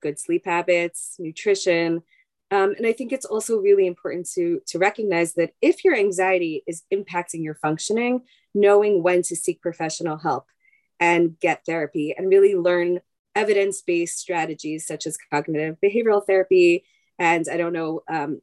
good 0.00 0.18
sleep 0.18 0.46
habits, 0.46 1.16
nutrition. 1.18 2.02
Um, 2.50 2.74
and 2.78 2.86
I 2.86 2.92
think 2.92 3.12
it's 3.12 3.26
also 3.26 3.58
really 3.58 3.86
important 3.86 4.28
to, 4.34 4.60
to 4.68 4.78
recognize 4.78 5.34
that 5.34 5.52
if 5.60 5.84
your 5.84 5.94
anxiety 5.94 6.62
is 6.66 6.82
impacting 6.92 7.44
your 7.44 7.54
functioning, 7.54 8.22
knowing 8.54 9.02
when 9.02 9.22
to 9.22 9.36
seek 9.36 9.60
professional 9.60 10.16
help 10.16 10.46
and 10.98 11.38
get 11.40 11.64
therapy 11.66 12.14
and 12.16 12.28
really 12.28 12.54
learn 12.54 13.00
evidence 13.34 13.82
based 13.82 14.18
strategies 14.18 14.86
such 14.86 15.06
as 15.06 15.18
cognitive 15.30 15.76
behavioral 15.84 16.24
therapy. 16.26 16.84
And 17.18 17.46
I 17.50 17.56
don't 17.56 17.72
know 17.72 18.02
um, 18.08 18.40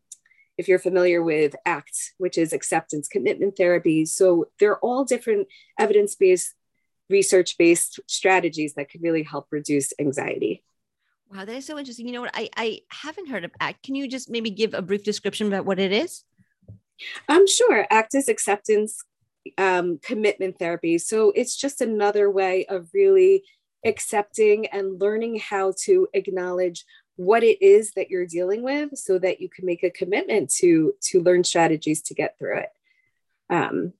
if 0.57 0.67
you're 0.67 0.79
familiar 0.79 1.21
with 1.21 1.55
ACT, 1.65 2.13
which 2.17 2.37
is 2.37 2.53
acceptance 2.53 3.07
commitment 3.07 3.57
therapy. 3.57 4.05
So 4.05 4.49
they're 4.59 4.79
all 4.79 5.03
different 5.03 5.47
evidence 5.79 6.15
based, 6.15 6.53
research 7.09 7.57
based 7.57 7.99
strategies 8.07 8.75
that 8.75 8.89
could 8.89 9.03
really 9.03 9.23
help 9.23 9.47
reduce 9.51 9.91
anxiety. 9.99 10.63
Wow, 11.35 11.43
that 11.43 11.55
is 11.55 11.65
so 11.65 11.77
interesting. 11.77 12.07
You 12.07 12.13
know 12.13 12.21
what? 12.21 12.31
I, 12.33 12.49
I 12.55 12.79
haven't 12.89 13.27
heard 13.27 13.43
of 13.43 13.51
ACT. 13.59 13.83
Can 13.83 13.95
you 13.95 14.07
just 14.07 14.29
maybe 14.29 14.49
give 14.49 14.73
a 14.73 14.81
brief 14.81 15.03
description 15.03 15.47
about 15.47 15.65
what 15.65 15.79
it 15.79 15.91
is? 15.91 16.23
Um, 17.27 17.45
sure. 17.45 17.85
ACT 17.91 18.15
is 18.15 18.29
acceptance 18.29 19.03
um, 19.57 19.99
commitment 20.01 20.57
therapy. 20.57 20.97
So 20.97 21.31
it's 21.35 21.57
just 21.57 21.81
another 21.81 22.31
way 22.31 22.65
of 22.67 22.89
really 22.93 23.43
accepting 23.83 24.67
and 24.67 25.01
learning 25.01 25.39
how 25.39 25.73
to 25.83 26.07
acknowledge 26.13 26.85
what 27.17 27.43
it 27.43 27.61
is 27.61 27.91
that 27.91 28.09
you're 28.09 28.25
dealing 28.25 28.63
with 28.63 28.97
so 28.97 29.19
that 29.19 29.41
you 29.41 29.49
can 29.49 29.65
make 29.65 29.83
a 29.83 29.89
commitment 29.89 30.49
to 30.51 30.93
to 31.01 31.21
learn 31.21 31.43
strategies 31.43 32.01
to 32.03 32.13
get 32.13 32.37
through 32.37 32.59
it. 32.59 32.69
Um, 33.49 33.93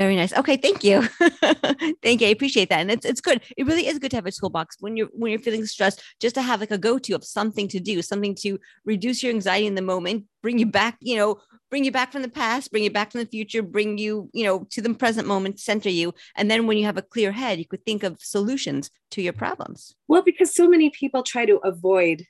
Very 0.00 0.16
nice. 0.16 0.32
Okay, 0.32 0.56
thank 0.56 0.82
you. 0.82 1.02
thank 2.02 2.22
you. 2.22 2.28
I 2.28 2.30
appreciate 2.30 2.70
that. 2.70 2.80
And 2.80 2.90
it's 2.90 3.04
it's 3.04 3.20
good. 3.20 3.42
It 3.58 3.66
really 3.66 3.86
is 3.86 3.98
good 3.98 4.10
to 4.12 4.16
have 4.16 4.24
a 4.24 4.32
toolbox 4.32 4.76
when 4.80 4.96
you're 4.96 5.08
when 5.12 5.30
you're 5.30 5.38
feeling 5.38 5.66
stressed, 5.66 6.02
just 6.18 6.34
to 6.36 6.42
have 6.42 6.60
like 6.60 6.70
a 6.70 6.78
go-to 6.78 7.12
of 7.12 7.22
something 7.22 7.68
to 7.68 7.78
do, 7.78 8.00
something 8.00 8.34
to 8.36 8.58
reduce 8.86 9.22
your 9.22 9.30
anxiety 9.30 9.66
in 9.66 9.74
the 9.74 9.82
moment, 9.82 10.24
bring 10.42 10.58
you 10.58 10.64
back, 10.64 10.96
you 11.02 11.16
know, 11.16 11.36
bring 11.68 11.84
you 11.84 11.92
back 11.92 12.12
from 12.12 12.22
the 12.22 12.30
past, 12.30 12.70
bring 12.70 12.82
you 12.82 12.90
back 12.90 13.12
from 13.12 13.20
the 13.20 13.26
future, 13.26 13.62
bring 13.62 13.98
you, 13.98 14.30
you 14.32 14.42
know, 14.42 14.66
to 14.70 14.80
the 14.80 14.94
present 14.94 15.28
moment, 15.28 15.60
center 15.60 15.90
you. 15.90 16.14
And 16.34 16.50
then 16.50 16.66
when 16.66 16.78
you 16.78 16.86
have 16.86 16.96
a 16.96 17.02
clear 17.02 17.30
head, 17.30 17.58
you 17.58 17.66
could 17.66 17.84
think 17.84 18.02
of 18.02 18.16
solutions 18.22 18.90
to 19.10 19.20
your 19.20 19.34
problems. 19.34 19.94
Well, 20.08 20.22
because 20.22 20.54
so 20.54 20.66
many 20.66 20.88
people 20.88 21.22
try 21.22 21.44
to 21.44 21.58
avoid 21.58 22.24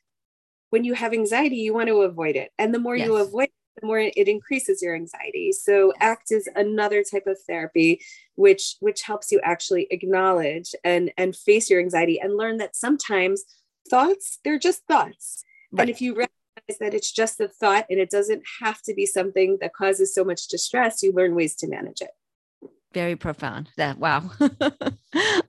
when 0.70 0.82
you 0.82 0.94
have 0.94 1.12
anxiety, 1.12 1.56
you 1.56 1.72
want 1.72 1.88
to 1.88 2.02
avoid 2.02 2.34
it. 2.34 2.50
And 2.58 2.74
the 2.74 2.80
more 2.80 2.96
yes. 2.96 3.06
you 3.06 3.16
avoid 3.16 3.50
the 3.78 3.86
more 3.86 3.98
it 3.98 4.28
increases 4.28 4.82
your 4.82 4.94
anxiety. 4.94 5.52
So 5.52 5.92
act 6.00 6.30
is 6.30 6.48
another 6.54 7.02
type 7.02 7.26
of 7.26 7.38
therapy 7.46 8.00
which 8.34 8.76
which 8.80 9.02
helps 9.02 9.30
you 9.30 9.40
actually 9.42 9.86
acknowledge 9.90 10.74
and 10.84 11.12
and 11.16 11.36
face 11.36 11.70
your 11.70 11.80
anxiety 11.80 12.20
and 12.20 12.36
learn 12.36 12.56
that 12.58 12.76
sometimes 12.76 13.44
thoughts 13.88 14.38
they're 14.44 14.58
just 14.58 14.86
thoughts. 14.86 15.44
Right. 15.72 15.82
and 15.82 15.90
if 15.90 16.00
you 16.00 16.14
recognize 16.14 16.78
that 16.80 16.94
it's 16.94 17.12
just 17.12 17.40
a 17.40 17.48
thought 17.48 17.86
and 17.88 18.00
it 18.00 18.10
doesn't 18.10 18.42
have 18.60 18.82
to 18.82 18.94
be 18.94 19.06
something 19.06 19.58
that 19.60 19.74
causes 19.74 20.14
so 20.14 20.24
much 20.24 20.48
distress 20.48 21.02
you 21.02 21.12
learn 21.12 21.34
ways 21.34 21.54
to 21.56 21.68
manage 21.68 22.00
it 22.00 22.10
very 22.92 23.16
profound 23.16 23.70
that 23.76 23.98
wow. 23.98 24.30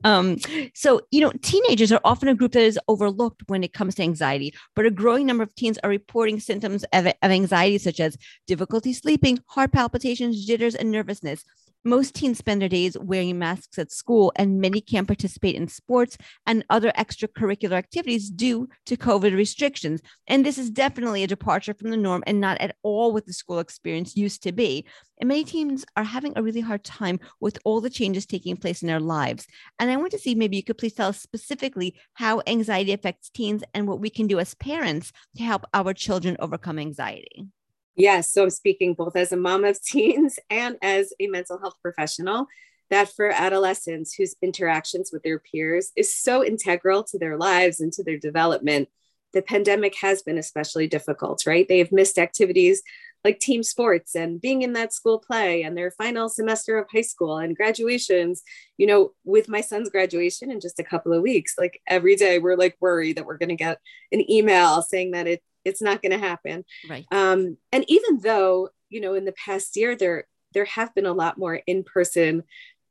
Um, 0.04 0.38
so 0.74 1.02
you 1.12 1.22
know 1.22 1.32
teenagers 1.44 1.92
are 1.92 2.02
often 2.04 2.28
a 2.28 2.34
group 2.34 2.54
that 2.54 2.64
is 2.64 2.80
overlooked 2.88 3.44
when 3.46 3.64
it 3.64 3.74
comes 3.74 3.94
to 3.96 4.02
anxiety 4.02 4.56
but 4.76 4.88
a 4.88 4.90
growing 4.90 5.28
number 5.28 5.44
of 5.44 5.54
teens 5.54 5.78
are 5.84 5.90
reporting 5.92 6.40
symptoms 6.40 6.84
of, 6.92 7.06
of 7.06 7.14
anxiety 7.22 7.78
such 7.78 8.00
as 8.00 8.18
difficulty 8.48 8.92
sleeping 8.92 9.38
heart 9.50 9.72
palpitations 9.72 10.44
jitters 10.44 10.74
and 10.74 10.90
nervousness 10.90 11.46
most 11.84 12.16
teens 12.16 12.38
spend 12.38 12.62
their 12.62 12.70
days 12.70 12.98
wearing 13.00 13.40
masks 13.40 13.80
at 13.80 13.92
school, 13.92 14.32
and 14.36 14.62
many 14.62 14.82
can't 14.82 15.08
participate 15.08 15.56
in 15.56 15.68
sports 15.68 16.18
and 16.46 16.64
other 16.70 16.92
extracurricular 16.98 17.74
activities 17.74 18.30
due 18.30 18.70
to 18.86 18.98
COVID 18.98 19.36
restrictions. 19.36 20.02
And 20.28 20.46
this 20.46 20.58
is 20.58 20.70
definitely 20.70 21.24
a 21.24 21.28
departure 21.28 21.74
from 21.74 21.90
the 21.90 21.98
norm 21.98 22.24
and 22.28 22.40
not 22.40 22.60
at 22.62 22.76
all 22.84 23.14
what 23.14 23.26
the 23.26 23.34
school 23.34 23.60
experience 23.60 24.16
used 24.16 24.44
to 24.44 24.52
be. 24.52 24.86
And 25.20 25.28
many 25.28 25.44
teens 25.44 25.86
are 25.96 26.04
having 26.04 26.34
a 26.36 26.44
really 26.44 26.62
hard 26.62 26.84
time 26.84 27.20
with 27.40 27.60
all 27.64 27.82
the 27.82 27.90
changes 27.90 28.26
taking 28.26 28.58
place 28.58 28.82
in 28.82 28.88
their 28.88 29.00
lives. 29.00 29.46
And 29.80 29.90
I 29.90 29.98
want 29.98 30.12
to 30.12 30.20
see 30.20 30.36
maybe 30.36 30.58
you 30.58 30.64
could 30.64 30.78
please 30.78 30.94
tell 30.94 31.10
us 31.10 31.22
specifically 31.22 31.96
how 32.14 32.42
anxiety 32.48 32.92
affects 32.92 33.30
teens 33.30 33.64
and 33.74 33.88
what 33.88 34.00
we 34.00 34.10
can 34.10 34.28
do 34.28 34.40
as 34.40 34.54
parents 34.56 35.12
to 35.38 35.44
help 35.44 35.66
our 35.74 35.94
children 35.94 36.38
overcome 36.40 36.80
anxiety. 36.80 37.48
Yes. 37.96 38.32
So 38.32 38.44
I'm 38.44 38.50
speaking 38.50 38.94
both 38.94 39.16
as 39.16 39.32
a 39.32 39.38
mom 39.38 39.66
of 39.66 39.82
teens 39.84 40.40
and 40.50 40.78
as 40.82 41.14
a 41.20 41.28
mental 41.28 41.60
health 41.60 41.76
professional 41.82 42.48
that 42.90 43.10
for 43.10 43.30
adolescents 43.32 44.14
whose 44.14 44.36
interactions 44.42 45.12
with 45.12 45.24
their 45.24 45.40
peers 45.40 45.92
is 45.96 46.14
so 46.14 46.46
integral 46.46 47.04
to 47.06 47.18
their 47.18 47.38
lives 47.38 47.80
and 47.80 47.92
to 47.94 48.04
their 48.04 48.20
development, 48.20 48.90
the 49.34 49.42
pandemic 49.42 49.96
has 50.02 50.22
been 50.22 50.38
especially 50.38 50.88
difficult, 50.88 51.46
right? 51.48 51.68
They 51.68 51.80
have 51.80 51.94
missed 51.94 52.20
activities 52.20 52.84
like 53.24 53.40
team 53.40 53.64
sports 53.64 54.16
and 54.16 54.42
being 54.42 54.64
in 54.64 54.74
that 54.74 54.94
school 54.94 55.20
play 55.20 55.64
and 55.64 55.78
their 55.78 55.92
final 55.92 56.28
semester 56.28 56.78
of 56.78 56.88
high 56.92 57.02
school 57.02 57.38
and 57.38 57.56
graduations. 57.56 58.42
You 58.78 58.88
know, 58.88 59.12
with 59.24 59.48
my 59.48 59.62
son's 59.62 59.90
graduation 59.90 60.52
in 60.52 60.60
just 60.60 60.80
a 60.80 60.84
couple 60.84 61.14
of 61.14 61.22
weeks, 61.22 61.56
like 61.58 61.80
every 61.88 62.16
day 62.16 62.40
we're 62.40 62.58
like 62.58 62.76
worried 62.82 63.18
that 63.18 63.26
we're 63.26 63.38
going 63.38 63.50
to 63.50 63.56
get 63.56 63.80
an 64.12 64.30
email 64.30 64.82
saying 64.82 65.12
that 65.12 65.28
it 65.28 65.42
it's 65.66 65.82
not 65.82 66.02
going 66.02 66.12
to 66.12 66.18
happen. 66.18 66.66
Right. 66.90 67.06
Um, 67.12 67.58
and 67.72 67.86
even 67.88 68.20
though 68.20 68.70
you 68.90 69.02
know 69.02 69.14
in 69.14 69.26
the 69.26 69.34
past 69.34 69.76
year 69.76 69.96
there 69.96 70.28
there 70.54 70.66
have 70.66 70.94
been 70.94 71.06
a 71.06 71.14
lot 71.14 71.38
more 71.38 71.62
in-person 71.66 72.44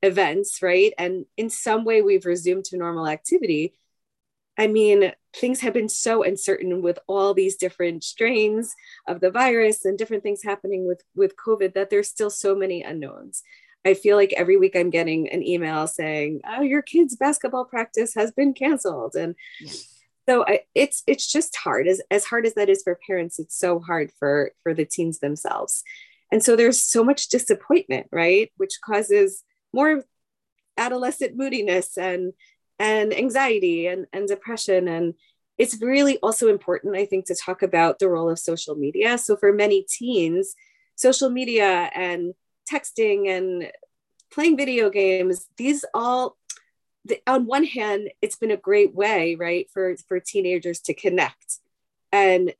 events 0.02 0.62
right? 0.62 0.94
And 0.98 1.26
in 1.36 1.50
some 1.50 1.84
way 1.84 2.02
we've 2.02 2.26
resumed 2.26 2.64
to 2.66 2.78
normal 2.78 3.06
activity. 3.06 3.74
I 4.58 4.66
mean 4.66 5.12
things 5.34 5.60
have 5.60 5.74
been 5.74 5.88
so 5.88 6.22
uncertain 6.22 6.82
with 6.82 6.98
all 7.06 7.34
these 7.34 7.56
different 7.56 8.02
strains 8.02 8.74
of 9.06 9.20
the 9.20 9.30
virus 9.30 9.84
and 9.84 9.96
different 9.96 10.22
things 10.22 10.42
happening 10.42 10.86
with 10.86 11.02
with 11.14 11.36
covid 11.36 11.74
that 11.74 11.90
there's 11.90 12.08
still 12.08 12.30
so 12.30 12.54
many 12.54 12.82
unknowns. 12.82 13.42
I 13.82 13.94
feel 13.94 14.16
like 14.16 14.34
every 14.36 14.58
week 14.58 14.76
I'm 14.76 14.90
getting 14.90 15.30
an 15.30 15.42
email 15.42 15.86
saying, 15.86 16.42
"Oh, 16.46 16.60
your 16.60 16.82
kid's 16.82 17.16
basketball 17.16 17.64
practice 17.64 18.12
has 18.14 18.30
been 18.30 18.52
canceled," 18.52 19.14
and 19.14 19.34
yes 19.60 19.99
so 20.28 20.44
it's 20.74 21.02
it's 21.06 21.30
just 21.30 21.56
hard 21.56 21.86
as, 21.88 22.00
as 22.10 22.24
hard 22.24 22.46
as 22.46 22.54
that 22.54 22.68
is 22.68 22.82
for 22.82 22.98
parents 23.06 23.38
it's 23.38 23.58
so 23.58 23.80
hard 23.80 24.12
for 24.18 24.52
for 24.62 24.74
the 24.74 24.84
teens 24.84 25.18
themselves. 25.18 25.82
And 26.32 26.44
so 26.44 26.54
there's 26.54 26.80
so 26.80 27.02
much 27.02 27.28
disappointment 27.28 28.06
right? 28.12 28.52
Which 28.56 28.78
causes 28.84 29.42
more 29.72 30.04
adolescent 30.76 31.36
moodiness 31.36 31.98
and 31.98 32.32
and 32.78 33.12
anxiety 33.12 33.86
and, 33.86 34.06
and 34.12 34.26
depression. 34.26 34.88
And 34.88 35.14
it's 35.58 35.82
really 35.82 36.16
also 36.22 36.48
important 36.48 36.96
i 36.96 37.04
think 37.04 37.26
to 37.26 37.34
talk 37.34 37.62
about 37.62 37.98
the 37.98 38.08
role 38.08 38.30
of 38.30 38.38
social 38.38 38.74
media. 38.74 39.18
So 39.18 39.36
for 39.36 39.52
many 39.52 39.86
teens 39.88 40.54
social 40.96 41.30
media 41.30 41.90
and 41.94 42.34
texting 42.70 43.28
and 43.28 43.70
playing 44.32 44.56
video 44.56 44.90
games 44.90 45.46
these 45.56 45.84
all 45.94 46.36
the, 47.04 47.20
on 47.26 47.46
one 47.46 47.64
hand, 47.64 48.10
it's 48.20 48.36
been 48.36 48.50
a 48.50 48.56
great 48.56 48.94
way, 48.94 49.34
right, 49.34 49.68
for 49.72 49.96
for 50.08 50.20
teenagers 50.20 50.80
to 50.80 50.94
connect, 50.94 51.58
and 52.12 52.54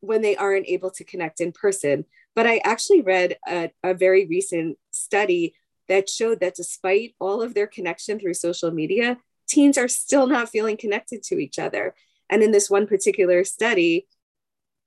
when 0.00 0.22
they 0.22 0.36
aren't 0.36 0.68
able 0.68 0.90
to 0.92 1.04
connect 1.04 1.40
in 1.40 1.52
person. 1.52 2.04
But 2.34 2.46
I 2.46 2.58
actually 2.58 3.02
read 3.02 3.36
a, 3.46 3.70
a 3.82 3.94
very 3.94 4.26
recent 4.26 4.78
study 4.90 5.54
that 5.88 6.08
showed 6.08 6.40
that 6.40 6.54
despite 6.54 7.14
all 7.18 7.42
of 7.42 7.54
their 7.54 7.66
connection 7.66 8.18
through 8.18 8.34
social 8.34 8.70
media, 8.70 9.18
teens 9.48 9.76
are 9.76 9.88
still 9.88 10.26
not 10.26 10.48
feeling 10.48 10.76
connected 10.76 11.22
to 11.24 11.38
each 11.38 11.58
other. 11.58 11.94
And 12.30 12.42
in 12.42 12.52
this 12.52 12.70
one 12.70 12.86
particular 12.86 13.42
study, 13.42 14.06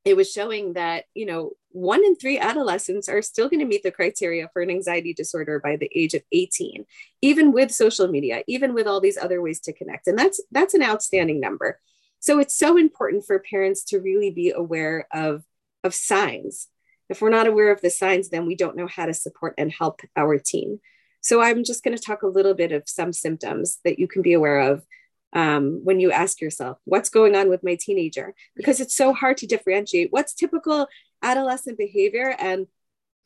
it 0.05 0.15
was 0.15 0.31
showing 0.31 0.73
that 0.73 1.05
you 1.13 1.25
know 1.25 1.51
one 1.73 2.05
in 2.05 2.15
three 2.15 2.37
adolescents 2.37 3.09
are 3.09 3.21
still 3.23 3.49
going 3.49 3.59
to 3.59 3.65
meet 3.65 3.81
the 3.81 3.91
criteria 3.91 4.47
for 4.53 4.61
an 4.61 4.69
anxiety 4.69 5.11
disorder 5.11 5.59
by 5.59 5.75
the 5.75 5.89
age 5.95 6.13
of 6.13 6.21
18 6.31 6.85
even 7.21 7.51
with 7.51 7.71
social 7.71 8.07
media 8.07 8.43
even 8.47 8.73
with 8.75 8.85
all 8.85 9.01
these 9.01 9.17
other 9.17 9.41
ways 9.41 9.59
to 9.59 9.73
connect 9.73 10.07
and 10.07 10.17
that's 10.17 10.39
that's 10.51 10.75
an 10.75 10.83
outstanding 10.83 11.39
number. 11.39 11.79
So 12.19 12.39
it's 12.39 12.55
so 12.55 12.77
important 12.77 13.25
for 13.25 13.37
parents 13.39 13.83
to 13.85 13.99
really 13.99 14.29
be 14.29 14.51
aware 14.51 15.07
of 15.11 15.43
of 15.83 15.93
signs. 15.93 16.67
If 17.09 17.21
we're 17.21 17.29
not 17.29 17.47
aware 17.47 17.71
of 17.71 17.81
the 17.81 17.89
signs 17.89 18.29
then 18.29 18.45
we 18.45 18.55
don't 18.55 18.77
know 18.77 18.87
how 18.87 19.07
to 19.07 19.13
support 19.13 19.55
and 19.57 19.71
help 19.71 20.01
our 20.15 20.37
teen. 20.37 20.79
So 21.21 21.41
i'm 21.41 21.63
just 21.63 21.83
going 21.83 21.97
to 21.97 22.03
talk 22.03 22.21
a 22.21 22.27
little 22.27 22.53
bit 22.53 22.71
of 22.71 22.83
some 22.85 23.13
symptoms 23.13 23.79
that 23.83 23.97
you 23.97 24.07
can 24.07 24.21
be 24.21 24.33
aware 24.33 24.59
of 24.59 24.85
um, 25.33 25.81
when 25.83 25.99
you 25.99 26.11
ask 26.11 26.41
yourself, 26.41 26.77
what's 26.85 27.09
going 27.09 27.35
on 27.35 27.49
with 27.49 27.63
my 27.63 27.75
teenager? 27.75 28.35
Because 28.55 28.79
it's 28.79 28.95
so 28.95 29.13
hard 29.13 29.37
to 29.37 29.47
differentiate 29.47 30.09
what's 30.11 30.33
typical 30.33 30.87
adolescent 31.23 31.77
behavior 31.77 32.35
and 32.37 32.67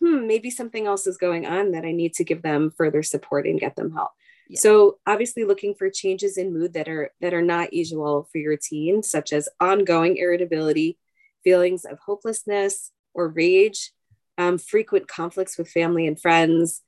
hmm, 0.01 0.27
maybe 0.27 0.50
something 0.50 0.88
else 0.88 1.08
is 1.08 1.18
going 1.18 1.46
on 1.46 1.72
that 1.72 1.86
I 1.86 1.92
need 1.92 2.13
to 2.13 2.24
give 2.24 2.42
them 2.42 2.72
further 2.77 3.04
support 3.04 3.48
and 3.48 3.60
get 3.60 3.75
them 3.75 3.92
help. 3.92 4.12
Yeah. 4.50 4.60
So 4.60 5.00
obviously 5.06 5.44
looking 5.44 5.74
for 5.75 5.89
changes 5.89 6.38
in 6.38 6.54
mood 6.54 6.74
that 6.74 6.88
are 6.88 7.12
that 7.20 7.34
are 7.34 7.42
not 7.42 7.74
usual 7.74 8.30
for 8.32 8.38
your 8.38 8.56
teen, 8.56 9.04
such 9.04 9.34
as 9.34 9.50
ongoing 9.60 10.18
irritability, 10.18 10.98
feelings 11.44 11.84
of 11.84 12.00
hopelessness 12.00 12.92
or 13.13 13.27
rage, 13.27 13.92
um, 14.38 14.58
frequent 14.58 15.08
conflicts 15.08 15.58
with 15.58 15.70
family 15.70 16.08
and 16.08 16.22
friends, 16.22 16.82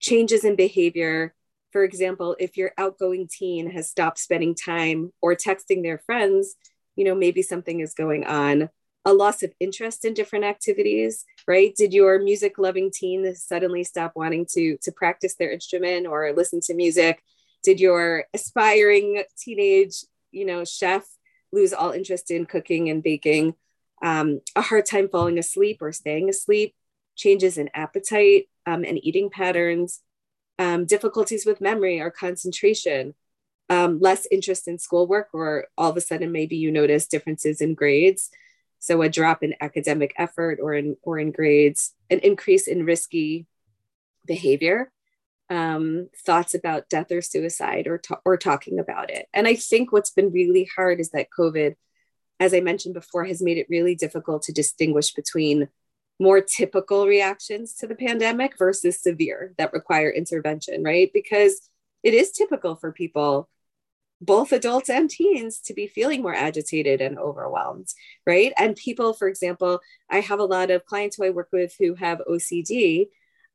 changes 0.00 0.42
in 0.42 0.56
behavior, 0.56 1.34
for 1.76 1.84
example, 1.84 2.36
if 2.38 2.56
your 2.56 2.72
outgoing 2.78 3.28
teen 3.30 3.70
has 3.70 3.90
stopped 3.90 4.18
spending 4.18 4.54
time 4.54 5.12
or 5.20 5.34
texting 5.34 5.82
their 5.82 5.98
friends, 5.98 6.54
you 6.94 7.04
know, 7.04 7.14
maybe 7.14 7.42
something 7.42 7.80
is 7.80 7.92
going 7.92 8.24
on. 8.24 8.70
A 9.06 9.14
loss 9.14 9.42
of 9.42 9.52
interest 9.60 10.04
in 10.04 10.14
different 10.14 10.44
activities, 10.44 11.24
right? 11.46 11.72
Did 11.74 11.94
your 11.94 12.18
music 12.18 12.58
loving 12.58 12.90
teen 12.90 13.34
suddenly 13.36 13.84
stop 13.84 14.12
wanting 14.16 14.46
to, 14.50 14.76
to 14.82 14.92
practice 14.92 15.36
their 15.36 15.52
instrument 15.52 16.06
or 16.06 16.32
listen 16.32 16.60
to 16.62 16.74
music? 16.74 17.22
Did 17.62 17.80
your 17.80 18.24
aspiring 18.34 19.22
teenage, 19.38 20.04
you 20.32 20.44
know, 20.44 20.64
chef 20.64 21.04
lose 21.52 21.72
all 21.72 21.92
interest 21.92 22.30
in 22.30 22.46
cooking 22.46 22.90
and 22.90 23.02
baking? 23.02 23.54
Um, 24.02 24.40
a 24.54 24.60
hard 24.60 24.86
time 24.86 25.08
falling 25.08 25.38
asleep 25.38 25.78
or 25.80 25.92
staying 25.92 26.28
asleep, 26.28 26.74
changes 27.14 27.56
in 27.56 27.70
appetite 27.74 28.48
um, 28.66 28.84
and 28.84 29.02
eating 29.04 29.30
patterns, 29.30 30.02
um, 30.58 30.84
difficulties 30.84 31.46
with 31.46 31.60
memory 31.60 32.00
or 32.00 32.10
concentration, 32.10 33.14
um, 33.70 34.00
less 34.00 34.26
interest 34.30 34.68
in 34.68 34.78
schoolwork, 34.78 35.28
or 35.32 35.66
all 35.78 35.90
of 35.90 35.96
a 35.96 36.00
sudden 36.00 36.32
maybe 36.32 36.56
you 36.56 36.70
notice 36.70 37.06
differences 37.06 37.60
in 37.60 37.74
grades. 37.74 38.30
So 38.78 39.02
a 39.02 39.08
drop 39.08 39.42
in 39.42 39.54
academic 39.60 40.14
effort 40.16 40.58
or 40.60 40.74
in 40.74 40.96
or 41.02 41.18
in 41.18 41.32
grades, 41.32 41.94
an 42.10 42.20
increase 42.20 42.68
in 42.68 42.84
risky 42.84 43.46
behavior, 44.26 44.90
um, 45.50 46.08
thoughts 46.24 46.54
about 46.54 46.88
death 46.88 47.10
or 47.10 47.22
suicide, 47.22 47.86
or 47.86 47.98
to- 47.98 48.20
or 48.24 48.36
talking 48.36 48.78
about 48.78 49.10
it. 49.10 49.26
And 49.32 49.46
I 49.46 49.54
think 49.54 49.92
what's 49.92 50.10
been 50.10 50.30
really 50.32 50.68
hard 50.76 51.00
is 51.00 51.10
that 51.10 51.28
COVID, 51.36 51.74
as 52.38 52.52
I 52.52 52.60
mentioned 52.60 52.94
before, 52.94 53.24
has 53.24 53.42
made 53.42 53.58
it 53.58 53.68
really 53.70 53.94
difficult 53.94 54.42
to 54.42 54.52
distinguish 54.52 55.12
between, 55.14 55.68
more 56.18 56.40
typical 56.40 57.06
reactions 57.06 57.74
to 57.74 57.86
the 57.86 57.94
pandemic 57.94 58.56
versus 58.56 58.98
severe 59.02 59.52
that 59.58 59.72
require 59.74 60.08
intervention, 60.10 60.82
right? 60.82 61.10
Because 61.12 61.68
it 62.02 62.14
is 62.14 62.30
typical 62.30 62.74
for 62.74 62.90
people, 62.90 63.50
both 64.20 64.52
adults 64.52 64.88
and 64.88 65.10
teens, 65.10 65.60
to 65.60 65.74
be 65.74 65.86
feeling 65.86 66.22
more 66.22 66.34
agitated 66.34 67.00
and 67.00 67.18
overwhelmed, 67.18 67.88
right? 68.26 68.52
And 68.56 68.74
people, 68.74 69.12
for 69.12 69.28
example, 69.28 69.80
I 70.10 70.20
have 70.20 70.38
a 70.38 70.44
lot 70.44 70.70
of 70.70 70.86
clients 70.86 71.16
who 71.16 71.24
I 71.24 71.30
work 71.30 71.48
with 71.52 71.74
who 71.78 71.94
have 71.94 72.22
OCD, 72.28 73.08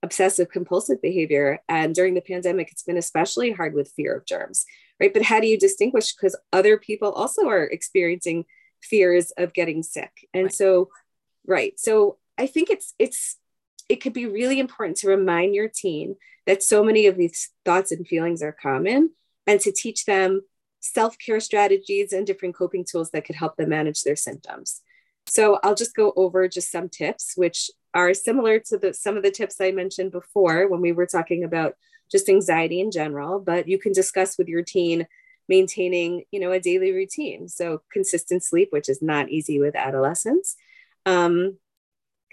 obsessive 0.03 0.49
compulsive 0.49 1.01
behavior. 1.01 1.59
And 1.67 1.95
during 1.95 2.13
the 2.13 2.21
pandemic, 2.21 2.71
it's 2.71 2.83
been 2.83 2.97
especially 2.97 3.51
hard 3.51 3.73
with 3.73 3.93
fear 3.95 4.15
of 4.15 4.25
germs, 4.25 4.65
right? 4.99 5.13
But 5.13 5.23
how 5.23 5.39
do 5.39 5.47
you 5.47 5.57
distinguish? 5.57 6.13
Because 6.13 6.37
other 6.53 6.77
people 6.77 7.11
also 7.11 7.47
are 7.47 7.63
experiencing 7.63 8.45
fears 8.81 9.31
of 9.37 9.53
getting 9.53 9.83
sick. 9.83 10.27
And 10.33 10.43
right. 10.43 10.53
so, 10.53 10.89
right. 11.45 11.79
So 11.79 12.17
I 12.37 12.47
think 12.47 12.69
it's, 12.69 12.93
it's, 12.99 13.37
it 13.89 13.97
could 13.97 14.13
be 14.13 14.25
really 14.25 14.59
important 14.59 14.97
to 14.97 15.07
remind 15.07 15.53
your 15.53 15.69
teen 15.73 16.15
that 16.45 16.63
so 16.63 16.83
many 16.83 17.07
of 17.07 17.17
these 17.17 17.49
thoughts 17.65 17.91
and 17.91 18.07
feelings 18.07 18.41
are 18.41 18.55
common 18.59 19.11
and 19.45 19.59
to 19.59 19.71
teach 19.71 20.05
them 20.05 20.41
self-care 20.81 21.39
strategies 21.39 22.11
and 22.11 22.27
different 22.27 22.55
coping 22.55 22.83
tools 22.83 23.11
that 23.11 23.23
could 23.23 23.35
help 23.35 23.55
them 23.55 23.69
manage 23.69 24.03
their 24.03 24.15
symptoms. 24.15 24.81
So 25.27 25.59
I'll 25.63 25.75
just 25.75 25.95
go 25.95 26.11
over 26.15 26.47
just 26.47 26.71
some 26.71 26.89
tips, 26.89 27.33
which 27.35 27.71
are 27.93 28.13
similar 28.13 28.59
to 28.59 28.77
the, 28.77 28.93
some 28.93 29.15
of 29.15 29.23
the 29.23 29.31
tips 29.31 29.61
I 29.61 29.71
mentioned 29.71 30.11
before 30.11 30.67
when 30.67 30.81
we 30.81 30.91
were 30.91 31.05
talking 31.05 31.43
about 31.43 31.75
just 32.11 32.27
anxiety 32.27 32.81
in 32.81 32.91
general, 32.91 33.39
but 33.39 33.67
you 33.67 33.77
can 33.77 33.93
discuss 33.93 34.37
with 34.37 34.47
your 34.49 34.63
teen 34.63 35.07
maintaining, 35.47 36.23
you 36.31 36.39
know, 36.39 36.51
a 36.51 36.59
daily 36.59 36.91
routine. 36.91 37.47
So 37.47 37.81
consistent 37.91 38.43
sleep, 38.43 38.69
which 38.71 38.89
is 38.89 39.01
not 39.01 39.29
easy 39.29 39.59
with 39.59 39.75
adolescents. 39.75 40.55
Um, 41.05 41.57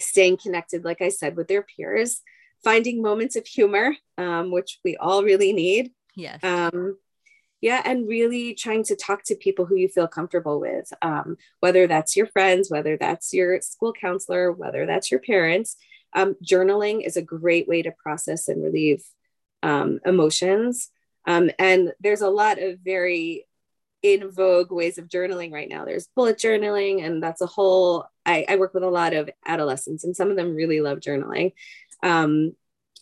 staying 0.01 0.39
connected, 0.39 0.85
like 0.85 1.03
I 1.03 1.09
said, 1.09 1.37
with 1.37 1.49
their 1.49 1.63
peers, 1.63 2.23
finding 2.65 3.03
moments 3.03 3.37
of 3.37 3.47
humor, 3.47 3.97
um, 4.17 4.51
which 4.51 4.79
we 4.85 4.97
all 4.97 5.23
really 5.23 5.53
need. 5.53 5.93
Yes. 6.15 6.43
Um, 6.43 6.97
yeah, 7.61 7.83
and 7.85 8.09
really 8.09 8.55
trying 8.55 8.85
to 8.85 8.97
talk 8.97 9.25
to 9.25 9.35
people 9.35 9.67
who 9.67 9.77
you 9.77 9.89
feel 9.89 10.07
comfortable 10.07 10.61
with, 10.61 10.93
um, 11.03 11.37
whether 11.61 11.87
that's 11.87 12.17
your 12.17 12.27
friends, 12.27 12.71
whether 12.71 12.97
that's 12.97 13.33
your 13.33 13.61
school 13.61 13.93
counselor, 13.93 14.53
whether 14.53 14.87
that's 14.87 15.11
your 15.11 15.21
parents. 15.21 15.77
Um, 16.15 16.37
journaling 16.45 17.05
is 17.05 17.17
a 17.17 17.23
great 17.23 17.69
way 17.69 17.83
to 17.83 17.91
process 17.91 18.49
and 18.49 18.63
relieve 18.63 19.03
um, 19.63 20.01
emotions. 20.07 20.91
Um, 21.27 21.51
and 21.59 21.93
there's 22.01 22.23
a 22.23 22.31
lot 22.31 22.63
of 22.63 22.79
very 22.79 23.47
in 24.03 24.31
vogue 24.31 24.71
ways 24.71 24.97
of 24.99 25.09
journaling 25.09 25.53
right 25.53 25.69
now. 25.69 25.85
There's 25.85 26.09
bullet 26.15 26.39
journaling, 26.39 27.05
and 27.05 27.23
that's 27.23 27.41
a 27.41 27.47
whole. 27.47 28.07
I, 28.25 28.47
I 28.49 28.57
work 28.57 28.73
with 28.73 28.85
a 28.85 28.91
lot 28.91 29.15
of 29.15 29.29
adolescents, 29.45 30.05
and 30.05 30.15
some 30.15 30.31
of 30.31 30.37
them 30.37 30.55
really 30.55 30.81
love 30.81 31.01
journaling. 31.01 31.53
Um, 32.03 32.53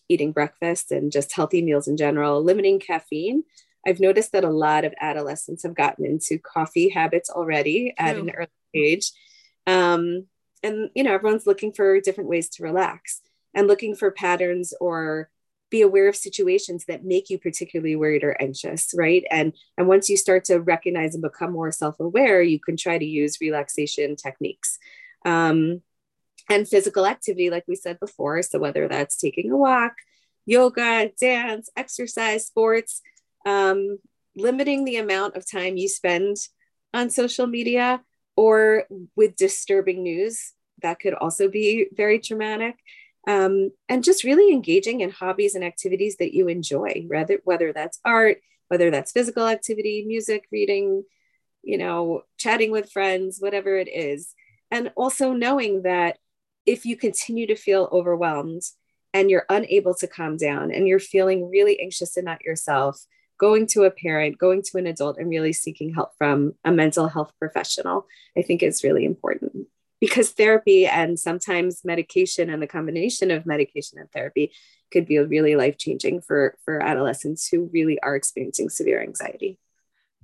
eating 0.09 0.33
breakfast 0.33 0.93
and 0.93 1.11
just 1.11 1.35
healthy 1.35 1.63
meals 1.63 1.89
in 1.89 1.97
general, 1.97 2.43
limiting 2.43 2.81
caffeine. 2.81 3.43
I've 3.87 4.00
noticed 4.00 4.33
that 4.33 4.45
a 4.45 4.50
lot 4.50 4.85
of 4.85 4.95
adolescents 5.00 5.62
have 5.62 5.75
gotten 5.75 6.05
into 6.05 6.38
coffee 6.38 6.88
habits 6.88 7.31
already 7.31 7.95
at 7.97 8.16
an 8.16 8.31
early 8.31 8.49
age. 8.75 9.12
Um, 9.66 10.26
and, 10.62 10.90
you 10.95 11.05
know, 11.05 11.14
everyone's 11.14 11.47
looking 11.47 11.73
for 11.73 12.00
different 12.00 12.28
ways 12.28 12.49
to 12.50 12.64
relax 12.64 13.21
and 13.55 13.69
looking 13.69 13.95
for 13.95 14.11
patterns 14.11 14.75
or 14.81 15.31
be 15.71 15.83
aware 15.83 16.09
of 16.09 16.16
situations 16.16 16.85
that 16.87 17.05
make 17.05 17.28
you 17.31 17.38
particularly 17.38 17.97
worried 17.97 18.23
or 18.23 18.40
anxious 18.40 18.93
right? 18.97 19.25
And 19.31 19.52
and 19.76 19.88
once 19.88 20.09
you 20.09 20.16
start 20.16 20.45
to 20.45 20.59
recognize 20.59 21.14
and 21.14 21.23
become 21.23 21.52
more 21.52 21.73
self-aware 21.73 22.40
you 22.43 22.61
can 22.61 22.76
try 22.76 22.99
to 22.99 23.05
use 23.05 23.40
relaxation 23.40 24.14
techniques 24.14 24.78
um, 25.25 25.83
and 26.49 26.69
physical 26.69 27.07
activity 27.07 27.50
like 27.50 27.64
we 27.66 27.75
said 27.75 27.99
before. 27.99 28.43
So 28.43 28.59
whether 28.61 28.87
that's 28.87 29.16
taking 29.16 29.50
a 29.50 29.57
walk 29.57 29.95
yoga 30.45 31.11
dance 31.21 31.69
exercise 31.76 32.47
sports 32.47 33.02
um, 33.47 33.99
limiting 34.35 34.85
the 34.85 34.97
amount 34.97 35.37
of 35.37 35.50
time 35.50 35.79
you 35.79 35.88
spend 35.88 36.37
on 36.93 37.09
social 37.09 37.47
media 37.47 38.03
or 38.37 38.85
with 39.15 39.37
disturbing 39.37 40.03
news 40.03 40.53
that 40.83 41.00
could 41.00 41.15
also 41.15 41.49
be 41.49 41.88
very 41.97 42.19
traumatic. 42.19 42.76
Um, 43.26 43.71
and 43.89 44.04
just 44.04 44.25
really 44.25 44.52
engaging 44.52 45.00
in 45.00 45.11
hobbies 45.11 45.54
and 45.54 45.65
activities 45.65 46.17
that 46.19 46.32
you 46.32 46.47
enjoy 46.47 47.06
whether 47.09 47.41
whether 47.43 47.73
that's 47.73 47.99
art 48.04 48.39
whether 48.69 48.89
that's 48.93 49.11
physical 49.11 49.49
activity 49.49 50.04
music 50.06 50.47
reading 50.52 51.02
you 51.65 51.76
know 51.76 52.23
chatting 52.39 52.71
with 52.71 52.93
friends 52.93 53.39
whatever 53.41 53.76
it 53.76 53.89
is. 53.89 54.35
And 54.71 54.93
also 54.97 55.32
knowing 55.32 55.82
that 55.82 56.19
if 56.67 56.85
you 56.85 56.97
continue 56.97 57.47
to 57.49 57.56
feel 57.56 57.89
overwhelmed 57.91 58.63
and 59.13 59.30
you're 59.30 59.47
unable 59.49 59.95
to 59.95 60.06
calm 60.06 60.37
down 60.37 60.71
and 60.73 60.87
you're 60.87 60.99
feeling 60.99 61.49
really 61.49 61.80
anxious 61.80 62.17
and 62.17 62.26
not 62.26 62.45
yourself 62.45 63.04
going 63.39 63.67
to 63.69 63.85
a 63.85 63.91
parent, 63.91 64.39
going 64.39 64.63
to 64.63 64.79
an 64.79 64.87
adult, 64.87 65.19
and 65.19 65.29
really 65.29 65.53
seeking 65.53 65.95
help 65.95 66.11
from 66.19 66.55
a 66.65 66.73
mental 66.73 67.09
health 67.09 67.33
professional, 67.39 68.07
I 68.37 68.43
think 68.43 68.63
is 68.63 68.85
really 68.85 69.05
important 69.05 69.67
because 70.01 70.31
therapy 70.31 70.87
and 70.87 71.19
sometimes 71.19 71.85
medication 71.85 72.51
and 72.51 72.63
the 72.63 72.67
combination 72.67 73.31
of 73.31 73.47
medication 73.47 73.99
and 73.99 74.11
therapy 74.13 74.53
could 74.93 75.07
be 75.07 75.19
really 75.19 75.57
life 75.57 75.79
changing 75.79 76.21
for 76.21 76.57
for 76.65 76.83
adolescents 76.83 77.49
who 77.49 77.71
really 77.73 77.99
are 78.01 78.15
experiencing 78.15 78.69
severe 78.69 79.03
anxiety. 79.03 79.59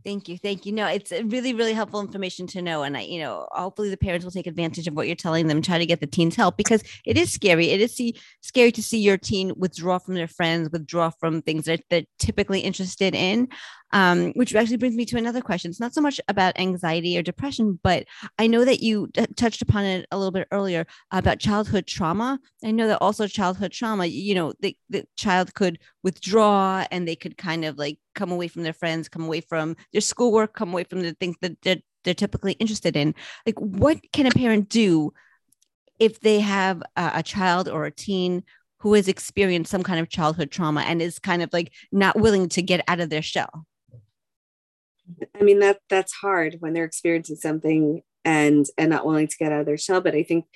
Thank 0.05 0.29
you. 0.29 0.37
Thank 0.37 0.67
you. 0.67 0.73
No, 0.73 0.87
it's 0.87 1.13
really, 1.13 1.55
really 1.55 1.73
helpful 1.73 2.01
information 2.01 2.47
to 2.49 2.63
know. 2.63 2.83
And 2.83 2.97
I, 2.97 3.03
you 3.03 3.21
know, 3.21 3.47
hopefully 3.53 3.89
the 3.89 3.97
parents 3.97 4.25
will 4.25 4.33
take 4.33 4.47
advantage 4.49 4.89
of 4.89 4.95
what 4.95 5.07
you're 5.07 5.15
telling 5.15 5.47
them, 5.47 5.63
try 5.63 5.79
to 5.79 5.87
get 5.87 6.01
the 6.01 6.07
teens 6.07 6.35
help 6.35 6.57
because 6.57 6.83
it 7.07 7.17
is 7.17 7.33
scary. 7.33 7.71
It 7.71 7.81
is 7.81 7.95
see, 7.95 8.17
scary 8.41 8.73
to 8.73 8.83
see 8.83 8.99
your 8.99 9.17
teen 9.17 9.53
withdraw 9.57 9.99
from 9.99 10.15
their 10.15 10.29
friends, 10.29 10.71
withdraw 10.71 11.11
from 11.11 11.43
things 11.43 11.67
that 11.67 11.83
they're 11.89 12.05
typically 12.19 12.61
interested 12.61 13.15
in 13.15 13.49
um, 13.93 14.33
which 14.33 14.55
actually 14.55 14.79
brings 14.79 14.95
me 14.95 15.05
to 15.07 15.19
another 15.19 15.41
question. 15.41 15.71
It's 15.71 15.81
not 15.81 15.95
so 15.95 16.01
much 16.01 16.21
about 16.29 16.59
anxiety 16.59 17.19
or 17.19 17.23
depression, 17.23 17.79
but 17.83 18.07
I 18.39 18.47
know 18.47 18.65
that 18.65 18.81
you 18.81 19.09
t- 19.13 19.27
touched 19.37 19.63
upon 19.63 19.85
it 19.85 20.07
a 20.11 20.19
little 20.19 20.33
bit 20.33 20.49
earlier 20.51 20.87
about 21.11 21.39
childhood 21.39 21.87
trauma. 21.87 22.39
I 22.65 22.71
know 22.71 22.89
that 22.89 23.03
also 23.03 23.27
childhood 23.27 23.73
trauma, 23.73 24.07
you 24.07 24.35
know, 24.35 24.55
the, 24.61 24.77
the 24.89 25.05
child 25.17 25.55
could 25.55 25.79
withdraw 26.03 26.87
and 26.91 27.07
they 27.07 27.17
could 27.17 27.37
kind 27.37 27.65
of 27.65 27.79
like 27.79 27.99
come 28.15 28.33
away 28.33 28.49
from 28.49 28.63
their 28.63 28.73
friends, 28.73 29.09
come 29.09 29.25
away 29.25 29.41
from 29.43 29.77
their 29.93 30.01
schoolwork, 30.01 30.55
come 30.55 30.73
away 30.73 30.85
from 30.85 31.03
the 31.03 31.13
things 31.15 31.37
that 31.43 31.61
they're, 31.63 31.83
they're 32.05 32.15
typically 32.15 32.53
interested 32.55 32.97
in. 32.97 33.15
Like, 33.47 33.59
what 33.59 33.99
can 34.13 34.27
a 34.27 34.31
parent 34.31 34.69
do 34.69 35.13
if 35.99 36.21
they 36.21 36.41
have 36.41 36.83
a, 36.97 37.13
a 37.17 37.23
child 37.23 37.69
or 37.69 37.85
a 37.85 37.91
teen 37.91 38.43
who 38.79 38.95
has 38.95 39.07
experienced 39.07 39.71
some 39.71 39.83
kind 39.85 40.01
of 40.01 40.09
childhood 40.09 40.51
trauma 40.51 40.81
and 40.81 41.01
is 41.01 41.19
kind 41.21 41.43
of 41.43 41.51
like 41.53 41.73
not 41.93 42.19
willing 42.19 42.49
to 42.49 42.63
get 42.63 42.83
out 42.89 42.99
of 42.99 43.11
their 43.11 43.23
shell? 43.23 43.67
I 45.39 45.43
mean 45.43 45.61
that 45.61 45.81
that's 45.89 46.13
hard 46.13 46.57
when 46.61 46.73
they're 46.73 46.85
experiencing 46.85 47.37
something 47.37 48.03
and 48.25 48.67
and 48.79 48.91
not 48.91 49.07
willing 49.07 49.29
to 49.29 49.37
get 49.37 49.53
out 49.53 49.61
of 49.61 49.67
their 49.67 49.79
shell. 49.79 50.01
But 50.01 50.15
I 50.15 50.23
think 50.23 50.47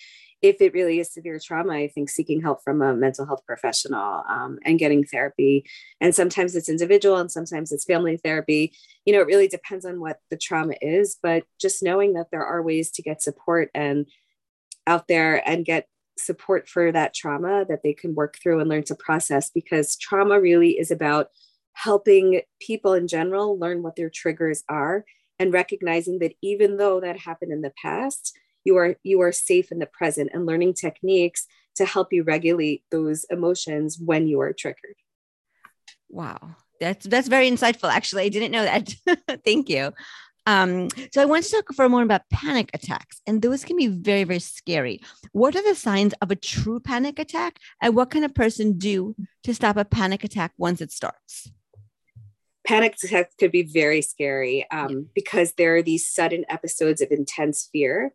if 0.43 0.61
it 0.61 0.75
really 0.75 1.01
is 1.01 1.13
severe 1.13 1.41
trauma, 1.43 1.73
I 1.73 1.89
think 1.89 2.11
seeking 2.11 2.43
help 2.43 2.63
from 2.63 2.83
a 2.83 2.95
mental 2.95 3.27
health 3.27 3.41
professional 3.47 4.23
um, 4.29 4.59
and 4.65 4.79
getting 4.79 5.05
therapy. 5.05 5.65
And 6.01 6.15
sometimes 6.15 6.55
it's 6.55 6.69
individual 6.69 7.17
and 7.17 7.31
sometimes 7.31 7.73
it's 7.73 7.85
family 7.85 8.19
therapy. 8.19 8.73
You 9.07 9.15
know, 9.15 9.21
it 9.21 9.27
really 9.27 9.49
depends 9.49 9.85
on 9.85 10.01
what 10.01 10.19
the 10.31 10.37
trauma 10.37 10.75
is, 10.83 11.17
but 11.23 11.45
just 11.61 11.83
knowing 11.83 12.13
that 12.15 12.27
there 12.31 12.45
are 12.45 12.63
ways 12.63 12.91
to 12.93 13.03
get 13.03 13.23
support 13.23 13.71
and 13.75 14.07
out 14.87 15.09
there 15.09 15.47
and 15.49 15.65
get 15.65 15.89
support 16.19 16.69
for 16.69 16.93
that 16.93 17.15
trauma 17.15 17.65
that 17.69 17.83
they 17.83 17.93
can 17.93 18.15
work 18.15 18.37
through 18.43 18.61
and 18.61 18.69
learn 18.69 18.83
to 18.85 18.95
process 18.95 19.51
because 19.51 19.97
trauma 19.97 20.41
really 20.41 20.79
is 20.79 20.91
about 20.91 21.29
helping 21.77 22.41
people 22.59 22.95
in 22.95 23.07
general 23.07 23.59
learn 23.59 23.83
what 23.83 23.97
their 23.97 24.11
triggers 24.11 24.65
are 24.69 25.05
and 25.39 25.53
recognizing 25.53 26.19
that 26.21 26.33
even 26.43 26.79
though 26.79 27.01
that 27.01 27.19
happened 27.19 27.53
in 27.53 27.61
the 27.61 27.73
past 27.83 28.37
you 28.65 28.77
are 28.77 28.97
you 29.03 29.21
are 29.21 29.33
safe 29.33 29.71
in 29.71 29.79
the 29.79 29.87
present 29.87 30.31
and 30.33 30.47
learning 30.47 30.75
techniques 30.75 31.47
to 31.77 31.85
help 31.85 32.13
you 32.13 32.23
regulate 32.23 32.83
those 32.91 33.25
emotions 33.31 33.99
when 33.99 34.27
you 34.27 34.41
are 34.41 34.53
triggered. 34.53 34.97
Wow. 36.09 36.57
That's 36.81 37.07
that's 37.07 37.29
very 37.29 37.51
insightful 37.51 37.91
actually. 37.91 38.25
I 38.25 38.29
didn't 38.29 38.53
know 38.53 38.65
that. 38.65 38.95
Thank 39.45 39.69
you. 39.69 39.93
Um, 40.47 40.89
so 41.13 41.21
I 41.21 41.25
want 41.25 41.45
to 41.45 41.51
talk 41.51 41.75
for 41.75 41.89
moment 41.89 42.07
about 42.07 42.29
panic 42.31 42.71
attacks, 42.73 43.21
and 43.27 43.43
those 43.43 43.65
can 43.65 43.77
be 43.77 43.89
very, 43.89 44.23
very 44.23 44.39
scary. 44.39 45.01
What 45.33 45.57
are 45.57 45.63
the 45.63 45.75
signs 45.75 46.15
of 46.23 46.31
a 46.31 46.37
true 46.37 46.79
panic 46.79 47.19
attack, 47.19 47.59
and 47.83 47.97
what 47.97 48.11
can 48.11 48.23
a 48.23 48.29
person 48.29 48.79
do 48.79 49.17
to 49.43 49.53
stop 49.53 49.77
a 49.77 49.85
panic 49.85 50.23
attack 50.23 50.53
once 50.57 50.81
it 50.81 50.93
starts? 50.93 51.51
Panic 52.67 52.97
attacks 53.03 53.35
could 53.39 53.53
be 53.53 53.63
very 53.63 54.03
scary 54.03 54.67
um, 54.71 54.91
yeah. 54.91 55.01
because 55.15 55.53
there 55.53 55.77
are 55.77 55.83
these 55.83 56.07
sudden 56.07 56.45
episodes 56.49 57.01
of 57.01 57.11
intense 57.11 57.69
fear 57.73 58.13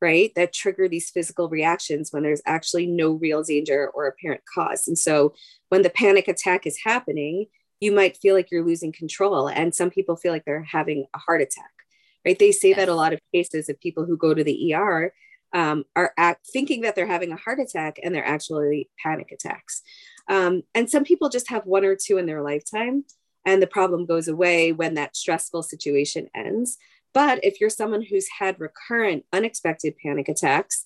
right 0.00 0.32
that 0.34 0.52
trigger 0.52 0.88
these 0.88 1.10
physical 1.10 1.48
reactions 1.48 2.12
when 2.12 2.22
there's 2.22 2.42
actually 2.44 2.86
no 2.86 3.12
real 3.12 3.42
danger 3.42 3.88
or 3.94 4.06
apparent 4.06 4.42
cause 4.52 4.88
and 4.88 4.98
so 4.98 5.32
when 5.68 5.82
the 5.82 5.90
panic 5.90 6.28
attack 6.28 6.66
is 6.66 6.80
happening 6.84 7.46
you 7.80 7.92
might 7.92 8.16
feel 8.16 8.34
like 8.34 8.50
you're 8.50 8.64
losing 8.64 8.92
control 8.92 9.48
and 9.48 9.74
some 9.74 9.90
people 9.90 10.16
feel 10.16 10.32
like 10.32 10.44
they're 10.44 10.62
having 10.64 11.06
a 11.14 11.18
heart 11.18 11.40
attack 11.40 11.70
right 12.26 12.38
they 12.38 12.52
say 12.52 12.70
yes. 12.70 12.78
that 12.78 12.88
a 12.88 12.94
lot 12.94 13.12
of 13.12 13.20
cases 13.32 13.68
of 13.68 13.80
people 13.80 14.04
who 14.04 14.16
go 14.16 14.34
to 14.34 14.44
the 14.44 14.74
er 14.74 15.12
um, 15.54 15.84
are 15.94 16.12
act, 16.16 16.48
thinking 16.52 16.80
that 16.82 16.94
they're 16.94 17.06
having 17.06 17.32
a 17.32 17.36
heart 17.36 17.60
attack 17.60 17.98
and 18.02 18.14
they're 18.14 18.26
actually 18.26 18.88
panic 19.02 19.32
attacks. 19.32 19.82
Um, 20.28 20.62
and 20.74 20.88
some 20.88 21.04
people 21.04 21.28
just 21.28 21.50
have 21.50 21.66
one 21.66 21.84
or 21.84 21.96
two 21.96 22.18
in 22.18 22.26
their 22.26 22.42
lifetime, 22.42 23.04
and 23.44 23.60
the 23.60 23.66
problem 23.66 24.06
goes 24.06 24.28
away 24.28 24.72
when 24.72 24.94
that 24.94 25.16
stressful 25.16 25.62
situation 25.62 26.28
ends. 26.34 26.78
But 27.12 27.44
if 27.44 27.60
you're 27.60 27.70
someone 27.70 28.02
who's 28.02 28.28
had 28.38 28.60
recurrent, 28.60 29.24
unexpected 29.32 29.94
panic 30.02 30.28
attacks 30.28 30.84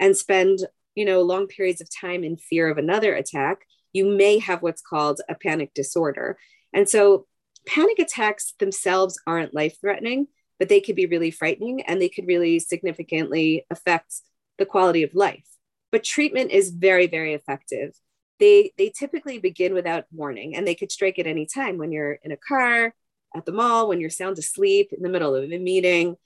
and 0.00 0.16
spend, 0.16 0.60
you 0.94 1.04
know, 1.04 1.22
long 1.22 1.46
periods 1.46 1.80
of 1.80 1.88
time 1.90 2.24
in 2.24 2.36
fear 2.36 2.70
of 2.70 2.78
another 2.78 3.14
attack, 3.14 3.66
you 3.92 4.06
may 4.06 4.38
have 4.38 4.62
what's 4.62 4.82
called 4.82 5.20
a 5.28 5.34
panic 5.34 5.74
disorder. 5.74 6.38
And 6.72 6.88
so 6.88 7.26
panic 7.66 7.98
attacks 7.98 8.54
themselves 8.58 9.20
aren't 9.26 9.54
life 9.54 9.76
threatening, 9.80 10.28
but 10.58 10.68
they 10.68 10.80
could 10.80 10.96
be 10.96 11.06
really 11.06 11.30
frightening 11.30 11.82
and 11.82 12.00
they 12.00 12.08
could 12.08 12.26
really 12.26 12.58
significantly 12.58 13.66
affect 13.70 14.14
the 14.58 14.66
quality 14.66 15.02
of 15.02 15.14
life. 15.14 15.46
But 15.92 16.04
treatment 16.04 16.50
is 16.50 16.70
very, 16.70 17.06
very 17.06 17.34
effective. 17.34 17.94
They, 18.38 18.72
they 18.76 18.90
typically 18.90 19.38
begin 19.38 19.72
without 19.72 20.04
warning 20.12 20.56
and 20.56 20.66
they 20.66 20.74
could 20.74 20.92
strike 20.92 21.18
at 21.18 21.26
any 21.26 21.46
time 21.46 21.78
when 21.78 21.90
you're 21.92 22.18
in 22.22 22.32
a 22.32 22.36
car, 22.36 22.94
at 23.34 23.46
the 23.46 23.52
mall, 23.52 23.88
when 23.88 24.00
you're 24.00 24.10
sound 24.10 24.38
asleep, 24.38 24.92
in 24.92 25.02
the 25.02 25.08
middle 25.08 25.34
of 25.34 25.50
a 25.50 25.58
meeting. 25.58 26.16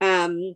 Um, 0.00 0.54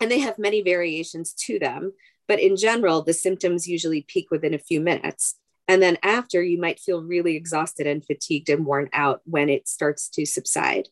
and 0.00 0.10
they 0.10 0.18
have 0.20 0.38
many 0.38 0.62
variations 0.62 1.32
to 1.46 1.58
them. 1.58 1.92
But 2.26 2.40
in 2.40 2.56
general, 2.56 3.02
the 3.02 3.12
symptoms 3.12 3.68
usually 3.68 4.02
peak 4.02 4.30
within 4.30 4.54
a 4.54 4.58
few 4.58 4.80
minutes. 4.80 5.36
And 5.68 5.82
then 5.82 5.98
after, 6.02 6.42
you 6.42 6.58
might 6.58 6.80
feel 6.80 7.02
really 7.02 7.36
exhausted 7.36 7.86
and 7.86 8.04
fatigued 8.04 8.48
and 8.48 8.66
worn 8.66 8.88
out 8.92 9.20
when 9.24 9.48
it 9.48 9.68
starts 9.68 10.08
to 10.10 10.26
subside. 10.26 10.88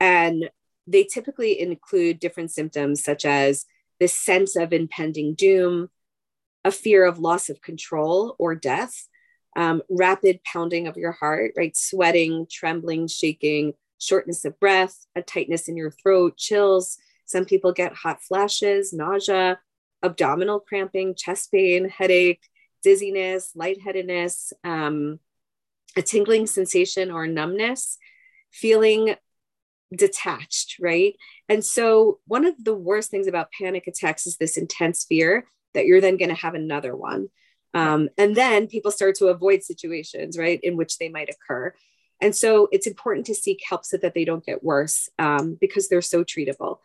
And 0.00 0.50
they 0.86 1.04
typically 1.04 1.60
include 1.60 2.20
different 2.20 2.50
symptoms 2.50 3.02
such 3.02 3.24
as 3.24 3.64
this 4.00 4.12
sense 4.12 4.56
of 4.56 4.72
impending 4.72 5.34
doom, 5.34 5.88
a 6.64 6.70
fear 6.70 7.04
of 7.04 7.18
loss 7.18 7.48
of 7.48 7.60
control 7.60 8.34
or 8.38 8.54
death, 8.54 9.06
um, 9.56 9.82
rapid 9.90 10.40
pounding 10.44 10.86
of 10.86 10.96
your 10.96 11.12
heart, 11.12 11.52
right? 11.56 11.76
Sweating, 11.76 12.46
trembling, 12.50 13.06
shaking, 13.06 13.74
shortness 13.98 14.44
of 14.44 14.58
breath, 14.58 15.06
a 15.14 15.22
tightness 15.22 15.68
in 15.68 15.76
your 15.76 15.90
throat, 15.90 16.36
chills. 16.36 16.98
Some 17.26 17.44
people 17.44 17.72
get 17.72 17.94
hot 17.94 18.22
flashes, 18.22 18.92
nausea, 18.92 19.58
abdominal 20.02 20.60
cramping, 20.60 21.14
chest 21.14 21.50
pain, 21.52 21.88
headache, 21.88 22.42
dizziness, 22.82 23.52
lightheadedness, 23.54 24.52
um, 24.62 25.18
a 25.96 26.02
tingling 26.02 26.46
sensation 26.46 27.10
or 27.10 27.26
numbness, 27.26 27.98
feeling 28.52 29.14
detached, 29.94 30.76
right? 30.80 31.14
And 31.48 31.64
so, 31.64 32.18
one 32.26 32.44
of 32.44 32.62
the 32.62 32.74
worst 32.74 33.10
things 33.10 33.26
about 33.26 33.52
panic 33.58 33.86
attacks 33.86 34.26
is 34.26 34.36
this 34.36 34.56
intense 34.56 35.04
fear 35.04 35.46
that 35.74 35.86
you're 35.86 36.00
then 36.00 36.16
going 36.16 36.30
to 36.30 36.34
have 36.34 36.54
another 36.54 36.96
one. 36.96 37.28
Um, 37.74 38.08
and 38.16 38.36
then 38.36 38.68
people 38.68 38.90
start 38.90 39.16
to 39.16 39.26
avoid 39.26 39.62
situations, 39.62 40.38
right, 40.38 40.60
in 40.62 40.76
which 40.76 40.98
they 40.98 41.08
might 41.08 41.28
occur. 41.28 41.74
And 42.20 42.34
so, 42.34 42.68
it's 42.70 42.86
important 42.86 43.26
to 43.26 43.34
seek 43.34 43.60
help 43.68 43.84
so 43.84 43.96
that 43.96 44.14
they 44.14 44.24
don't 44.24 44.46
get 44.46 44.62
worse 44.62 45.08
um, 45.18 45.58
because 45.60 45.88
they're 45.88 46.00
so 46.00 46.22
treatable. 46.22 46.78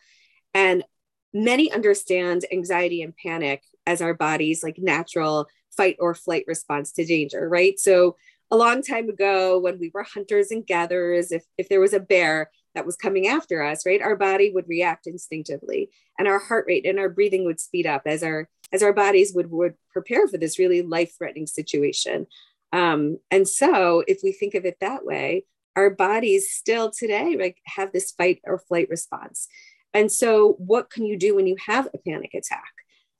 And 0.52 0.82
many 1.32 1.72
understand 1.72 2.44
anxiety 2.52 3.02
and 3.02 3.14
panic 3.16 3.62
as 3.86 4.02
our 4.02 4.14
body's 4.14 4.64
like 4.64 4.76
natural 4.78 5.46
fight 5.76 5.96
or 6.00 6.14
flight 6.14 6.44
response 6.48 6.90
to 6.92 7.04
danger, 7.04 7.48
right? 7.48 7.78
So, 7.78 8.16
a 8.50 8.56
long 8.56 8.82
time 8.82 9.08
ago, 9.08 9.60
when 9.60 9.78
we 9.78 9.92
were 9.94 10.02
hunters 10.02 10.50
and 10.50 10.66
gatherers, 10.66 11.30
if, 11.30 11.44
if 11.56 11.68
there 11.68 11.80
was 11.80 11.92
a 11.92 12.00
bear, 12.00 12.50
that 12.74 12.86
was 12.86 12.96
coming 12.96 13.26
after 13.26 13.62
us 13.62 13.84
right 13.84 14.00
our 14.00 14.16
body 14.16 14.52
would 14.52 14.68
react 14.68 15.06
instinctively 15.06 15.90
and 16.18 16.28
our 16.28 16.38
heart 16.38 16.66
rate 16.68 16.86
and 16.86 16.98
our 16.98 17.08
breathing 17.08 17.44
would 17.44 17.60
speed 17.60 17.86
up 17.86 18.02
as 18.06 18.22
our 18.22 18.48
as 18.72 18.82
our 18.82 18.92
bodies 18.92 19.32
would 19.34 19.50
would 19.50 19.74
prepare 19.92 20.26
for 20.28 20.38
this 20.38 20.58
really 20.58 20.82
life 20.82 21.12
threatening 21.16 21.46
situation. 21.46 22.26
Um, 22.72 23.18
and 23.30 23.48
so 23.48 24.04
if 24.06 24.20
we 24.22 24.32
think 24.32 24.54
of 24.54 24.64
it 24.64 24.78
that 24.80 25.04
way 25.04 25.44
our 25.76 25.90
bodies 25.90 26.50
still 26.50 26.90
today 26.90 27.36
like 27.38 27.58
have 27.64 27.92
this 27.92 28.10
fight 28.10 28.40
or 28.44 28.58
flight 28.58 28.88
response. 28.90 29.48
And 29.94 30.10
so 30.10 30.54
what 30.58 30.90
can 30.90 31.04
you 31.04 31.16
do 31.16 31.34
when 31.34 31.46
you 31.46 31.56
have 31.66 31.88
a 31.92 31.98
panic 31.98 32.34
attack? 32.34 32.72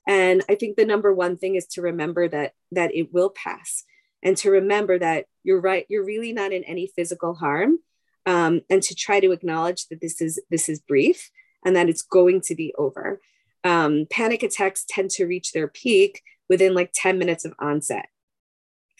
And 0.07 0.43
i 0.49 0.55
think 0.55 0.77
the 0.77 0.85
number 0.85 1.13
one 1.13 1.37
thing 1.37 1.55
is 1.55 1.67
to 1.67 1.81
remember 1.81 2.27
that 2.27 2.53
that 2.71 2.93
it 2.95 3.13
will 3.13 3.29
pass 3.29 3.83
and 4.23 4.35
to 4.37 4.49
remember 4.49 4.97
that 4.97 5.25
you're 5.43 5.61
right 5.61 5.85
you're 5.89 6.05
really 6.05 6.33
not 6.33 6.51
in 6.51 6.63
any 6.63 6.87
physical 6.95 7.35
harm 7.35 7.77
um, 8.25 8.61
and 8.69 8.81
to 8.83 8.95
try 8.95 9.19
to 9.19 9.31
acknowledge 9.31 9.87
that 9.87 10.01
this 10.01 10.21
is 10.21 10.39
this 10.49 10.69
is 10.69 10.79
brief 10.79 11.31
and 11.65 11.75
that 11.75 11.89
it's 11.89 12.01
going 12.01 12.41
to 12.41 12.55
be 12.55 12.73
over. 12.77 13.21
Um, 13.63 14.07
panic 14.09 14.43
attacks 14.43 14.85
tend 14.87 15.11
to 15.11 15.25
reach 15.25 15.51
their 15.51 15.67
peak 15.67 16.21
within 16.49 16.73
like 16.73 16.91
10 16.93 17.17
minutes 17.17 17.45
of 17.45 17.53
onset, 17.59 18.07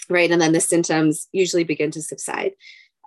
right? 0.10 0.32
And 0.32 0.41
then 0.41 0.54
the 0.54 0.62
symptoms 0.62 1.28
usually 1.32 1.63
begin 1.63 1.91
to 1.91 2.02
subside. 2.02 2.54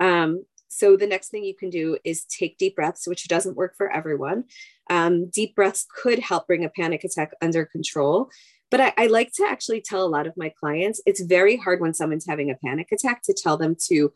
Um, 0.00 0.44
so 0.68 0.96
the 0.96 1.06
next 1.06 1.28
thing 1.28 1.44
you 1.44 1.54
can 1.54 1.70
do 1.70 1.96
is 2.04 2.24
take 2.24 2.58
deep 2.58 2.74
breaths, 2.74 3.06
which 3.06 3.28
doesn't 3.28 3.56
work 3.56 3.76
for 3.76 3.90
everyone. 3.90 4.44
Um, 4.90 5.30
deep 5.30 5.54
breaths 5.54 5.86
could 6.02 6.18
help 6.18 6.48
bring 6.48 6.64
a 6.64 6.68
panic 6.68 7.04
attack 7.04 7.32
under 7.40 7.64
control. 7.64 8.28
But 8.70 8.80
I, 8.80 8.92
I, 8.96 9.06
like 9.06 9.32
to 9.34 9.46
actually 9.48 9.82
tell 9.82 10.04
a 10.04 10.08
lot 10.08 10.26
of 10.26 10.36
my 10.36 10.52
clients 10.58 11.00
it's 11.06 11.20
very 11.20 11.56
hard 11.56 11.80
when 11.80 11.94
someone's 11.94 12.26
having 12.26 12.50
a 12.50 12.56
panic 12.56 12.88
attack 12.90 13.22
to 13.24 13.32
tell 13.32 13.56
them 13.56 13.76
to 13.86 14.12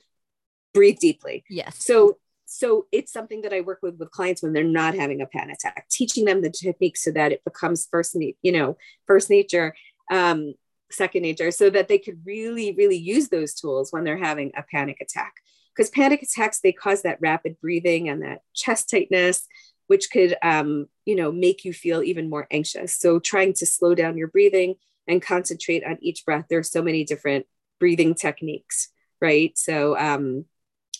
breathe 0.75 0.99
deeply. 0.99 1.45
Yes. 1.49 1.77
So 1.79 2.19
so 2.51 2.87
it's 2.93 3.13
something 3.13 3.43
that 3.43 3.53
I 3.53 3.61
work 3.61 3.81
with 3.83 3.99
with 3.99 4.11
clients 4.11 4.43
when 4.43 4.55
they're 4.55 4.65
not 4.65 4.95
having 4.95 5.21
a 5.21 5.27
panic 5.27 5.59
attack, 5.59 5.87
teaching 5.91 6.25
them 6.25 6.41
the 6.41 6.49
techniques 6.49 7.05
so 7.05 7.11
that 7.11 7.31
it 7.31 7.45
becomes 7.45 7.87
first, 7.91 8.17
you 8.19 8.53
know, 8.53 8.79
first 9.07 9.29
nature, 9.29 9.75
um, 10.11 10.55
second 10.91 11.23
nature, 11.23 11.51
so 11.51 11.69
that 11.69 11.89
they 11.89 11.99
could 11.99 12.19
really, 12.25 12.73
really 12.73 12.97
use 12.97 13.29
those 13.29 13.53
tools 13.53 13.93
when 13.93 14.03
they're 14.03 14.17
having 14.17 14.51
a 14.57 14.63
panic 14.63 14.97
attack. 15.03 15.35
Because 15.77 15.91
panic 15.91 16.23
attacks 16.23 16.61
they 16.61 16.73
cause 16.73 17.03
that 17.03 17.19
rapid 17.21 17.61
breathing 17.61 18.09
and 18.09 18.23
that 18.23 18.41
chest 18.55 18.89
tightness, 18.89 19.47
which 19.87 20.09
could, 20.11 20.35
um, 20.43 20.87
you 21.05 21.17
know, 21.17 21.31
make 21.31 21.67
you 21.67 21.75
feel 21.75 22.03
even 22.03 22.31
more 22.31 22.47
anxious. 22.51 22.99
So 22.99 23.19
trying 23.19 23.53
to 23.55 23.67
slow 23.67 23.95
down 23.95 24.17
your 24.17 24.29
breathing 24.29 24.77
and 25.07 25.21
concentrate 25.21 25.85
on 25.85 25.99
each 26.01 26.25
breath. 26.25 26.47
There 26.49 26.61
are 26.61 26.63
so 26.63 26.81
many 26.81 27.05
different 27.05 27.45
breathing 27.79 28.15
techniques, 28.15 28.89
right? 29.21 29.57
So 29.59 29.99
um, 29.99 30.47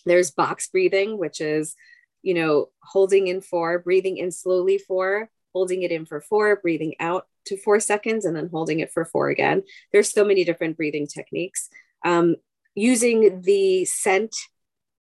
there's 0.05 0.31
box 0.31 0.69
breathing, 0.69 1.17
which 1.17 1.41
is, 1.41 1.75
you 2.21 2.33
know, 2.33 2.69
holding 2.83 3.27
in 3.27 3.41
four, 3.41 3.79
breathing 3.79 4.17
in 4.17 4.31
slowly 4.31 4.77
four, 4.77 5.29
holding 5.53 5.83
it 5.83 5.91
in 5.91 6.05
for 6.05 6.21
four, 6.21 6.55
breathing 6.57 6.95
out 6.99 7.27
to 7.45 7.57
four 7.57 7.79
seconds, 7.79 8.25
and 8.25 8.35
then 8.35 8.49
holding 8.51 8.79
it 8.79 8.91
for 8.91 9.05
four 9.05 9.29
again. 9.29 9.63
There's 9.91 10.11
so 10.11 10.23
many 10.23 10.43
different 10.43 10.77
breathing 10.77 11.07
techniques. 11.07 11.69
Um, 12.05 12.35
using 12.75 13.41
the 13.41 13.85
scent 13.85 14.35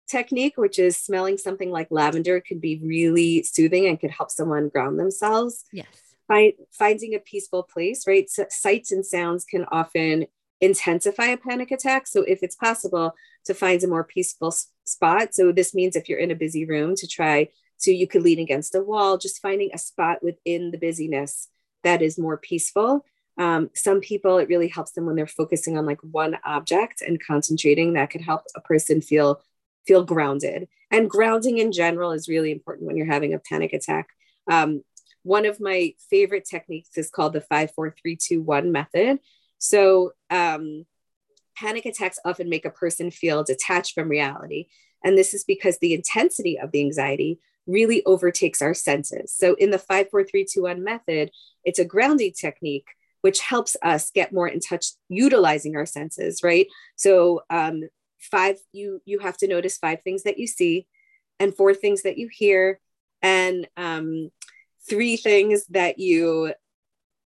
technique, 0.08 0.56
which 0.56 0.78
is 0.78 0.96
smelling 0.96 1.37
something 1.37 1.70
like 1.70 1.88
lavender, 1.90 2.40
could 2.40 2.61
be 2.61 2.80
really 2.82 3.42
soothing 3.42 3.87
and 3.87 4.00
could 4.00 4.11
help 4.11 4.30
someone 4.30 4.68
ground 4.68 4.98
themselves. 4.98 5.64
Yes. 5.72 5.87
Find, 6.26 6.52
finding 6.72 7.14
a 7.14 7.18
peaceful 7.18 7.62
place, 7.62 8.06
right? 8.06 8.28
So 8.28 8.46
sights 8.48 8.92
and 8.92 9.04
sounds 9.04 9.44
can 9.44 9.64
often 9.70 10.26
intensify 10.61 11.26
a 11.26 11.37
panic 11.37 11.70
attack. 11.70 12.06
So 12.06 12.22
if 12.22 12.42
it's 12.42 12.56
possible 12.56 13.14
to 13.48 13.54
find 13.54 13.82
a 13.82 13.88
more 13.88 14.04
peaceful 14.04 14.54
spot, 14.84 15.34
so 15.34 15.52
this 15.52 15.74
means 15.74 15.96
if 15.96 16.08
you're 16.08 16.18
in 16.18 16.30
a 16.30 16.37
busy 16.37 16.64
room 16.64 16.94
to 16.96 17.06
try 17.06 17.48
so 17.76 17.90
you 17.90 18.06
could 18.06 18.22
lean 18.22 18.38
against 18.38 18.74
a 18.74 18.80
wall, 18.80 19.18
just 19.18 19.42
finding 19.42 19.70
a 19.72 19.78
spot 19.78 20.22
within 20.22 20.70
the 20.70 20.78
busyness 20.78 21.48
that 21.84 22.02
is 22.02 22.18
more 22.18 22.37
peaceful. 22.37 23.04
Um, 23.38 23.70
some 23.74 24.00
people, 24.00 24.38
it 24.38 24.48
really 24.48 24.68
helps 24.68 24.92
them 24.92 25.06
when 25.06 25.14
they're 25.14 25.26
focusing 25.26 25.78
on 25.78 25.87
like 25.87 26.00
one 26.02 26.37
object 26.44 27.02
and 27.02 27.22
concentrating. 27.24 27.92
That 27.92 28.11
could 28.11 28.20
help 28.20 28.42
a 28.56 28.61
person 28.61 29.00
feel 29.00 29.40
feel 29.87 30.04
grounded. 30.04 30.68
And 30.90 31.08
grounding 31.08 31.58
in 31.58 31.72
general 31.72 32.12
is 32.12 32.28
really 32.28 32.52
important 32.52 32.87
when 32.87 32.96
you're 32.96 33.06
having 33.06 33.32
a 33.32 33.38
panic 33.38 33.72
attack. 33.72 34.08
Um, 34.50 34.82
one 35.22 35.46
of 35.46 35.61
my 35.61 35.94
favorite 36.11 36.46
techniques 36.50 36.96
is 36.98 37.11
called 37.11 37.32
the 37.32 37.40
five, 37.40 37.70
four, 37.74 37.94
three, 38.00 38.16
two, 38.16 38.42
one 38.42 38.72
method. 38.72 39.18
So, 39.58 40.12
um, 40.30 40.84
panic 41.58 41.86
attacks 41.86 42.18
often 42.24 42.48
make 42.48 42.64
a 42.64 42.70
person 42.70 43.10
feel 43.10 43.42
detached 43.42 43.94
from 43.94 44.08
reality. 44.08 44.66
And 45.04 45.16
this 45.16 45.34
is 45.34 45.44
because 45.44 45.78
the 45.78 45.94
intensity 45.94 46.58
of 46.58 46.72
the 46.72 46.80
anxiety 46.80 47.40
really 47.66 48.04
overtakes 48.06 48.62
our 48.62 48.74
senses. 48.74 49.32
So, 49.32 49.54
in 49.54 49.70
the 49.70 49.78
54321 49.78 50.82
method, 50.82 51.30
it's 51.64 51.78
a 51.78 51.84
grounding 51.84 52.32
technique 52.32 52.86
which 53.20 53.40
helps 53.40 53.76
us 53.82 54.10
get 54.10 54.32
more 54.32 54.46
in 54.46 54.60
touch 54.60 54.92
utilizing 55.08 55.76
our 55.76 55.86
senses, 55.86 56.42
right? 56.42 56.66
So, 56.96 57.42
um, 57.50 57.82
five 58.18 58.58
you 58.72 59.00
you 59.04 59.20
have 59.20 59.36
to 59.38 59.48
notice 59.48 59.78
five 59.78 60.02
things 60.02 60.24
that 60.24 60.38
you 60.38 60.46
see 60.46 60.86
and 61.38 61.54
four 61.54 61.74
things 61.74 62.02
that 62.02 62.18
you 62.18 62.28
hear 62.32 62.80
and 63.22 63.68
um, 63.76 64.30
three 64.88 65.16
things 65.16 65.66
that 65.66 65.98
you 65.98 66.52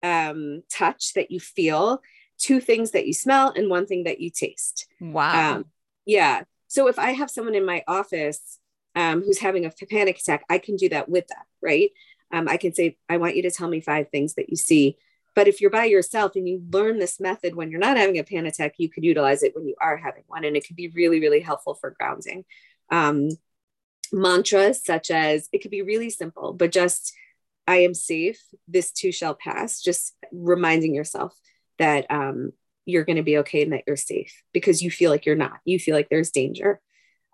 um, 0.02 0.64
touch 0.72 1.14
that 1.14 1.30
you 1.32 1.40
feel 1.40 2.02
two 2.40 2.60
things 2.60 2.92
that 2.92 3.06
you 3.06 3.14
smell 3.14 3.52
and 3.56 3.70
one 3.70 3.86
thing 3.86 4.06
that 4.06 4.20
you 4.20 4.30
taste. 4.30 4.88
Wow. 5.00 5.58
Um, 5.58 5.66
yeah. 6.06 6.44
So 6.68 6.88
if 6.88 6.98
I 6.98 7.12
have 7.12 7.30
someone 7.30 7.56
in 7.56 7.66
my 7.66 7.84
office 7.88 8.60
um, 8.96 9.22
who's 9.22 9.40
having 9.40 9.66
a 9.66 9.72
panic 9.90 10.20
attack, 10.20 10.46
I 10.50 10.58
can 10.58 10.76
do 10.76 10.90
that 10.90 11.10
with 11.10 11.28
that, 11.28 11.46
right? 11.62 11.92
Um, 12.32 12.48
I 12.48 12.58
can 12.58 12.74
say, 12.74 12.98
I 13.08 13.18
want 13.18 13.36
you 13.36 13.42
to 13.44 13.52
tell 13.52 13.68
me 13.68 13.82
five 13.82 14.10
things 14.10 14.36
that 14.36 14.50
you 14.50 14.56
see 14.56 14.98
but 15.40 15.48
if 15.48 15.62
you're 15.62 15.70
by 15.70 15.86
yourself 15.86 16.36
and 16.36 16.48
you 16.48 16.62
learn 16.72 17.00
this 17.00 17.20
method 17.20 17.56
when 17.56 17.72
you're 17.72 17.80
not 17.80 17.96
having 17.96 18.20
a 18.20 18.26
panic 18.26 18.54
attack, 18.54 18.74
you 18.78 18.90
could 18.90 19.06
utilize 19.06 19.44
it 19.44 19.56
when 19.56 19.66
you 19.66 19.76
are 19.80 19.96
having 19.96 20.24
one. 20.28 20.44
And 20.44 20.58
it 20.58 20.68
could 20.68 20.76
be 20.76 20.90
really, 20.90 21.22
really 21.22 21.40
helpful 21.40 21.76
for 21.76 21.92
grounding. 21.92 22.46
Um, 22.90 23.30
mantras 24.12 24.84
such 24.84 25.12
as 25.12 25.48
it 25.54 25.60
could 25.60 25.72
be 25.72 25.82
really 25.82 26.10
simple, 26.10 26.52
but 26.52 26.74
just 26.74 27.14
I 27.68 27.78
am 27.78 27.94
safe, 27.94 28.42
this 28.68 28.92
too 28.92 29.14
shall 29.14 29.34
pass, 29.36 29.82
just 29.82 30.14
reminding 30.32 30.96
yourself 30.96 31.34
that 31.80 32.06
um, 32.10 32.52
you're 32.86 33.06
going 33.06 33.16
to 33.16 33.24
be 33.24 33.40
okay 33.40 33.64
and 33.64 33.74
that 33.74 33.84
you're 33.88 33.96
safe 33.96 34.44
because 34.54 34.82
you 34.82 34.92
feel 34.92 35.12
like 35.12 35.26
you're 35.26 35.36
not. 35.36 35.60
You 35.66 35.80
feel 35.80 35.96
like 35.96 36.10
there's 36.10 36.32
danger. 36.32 36.80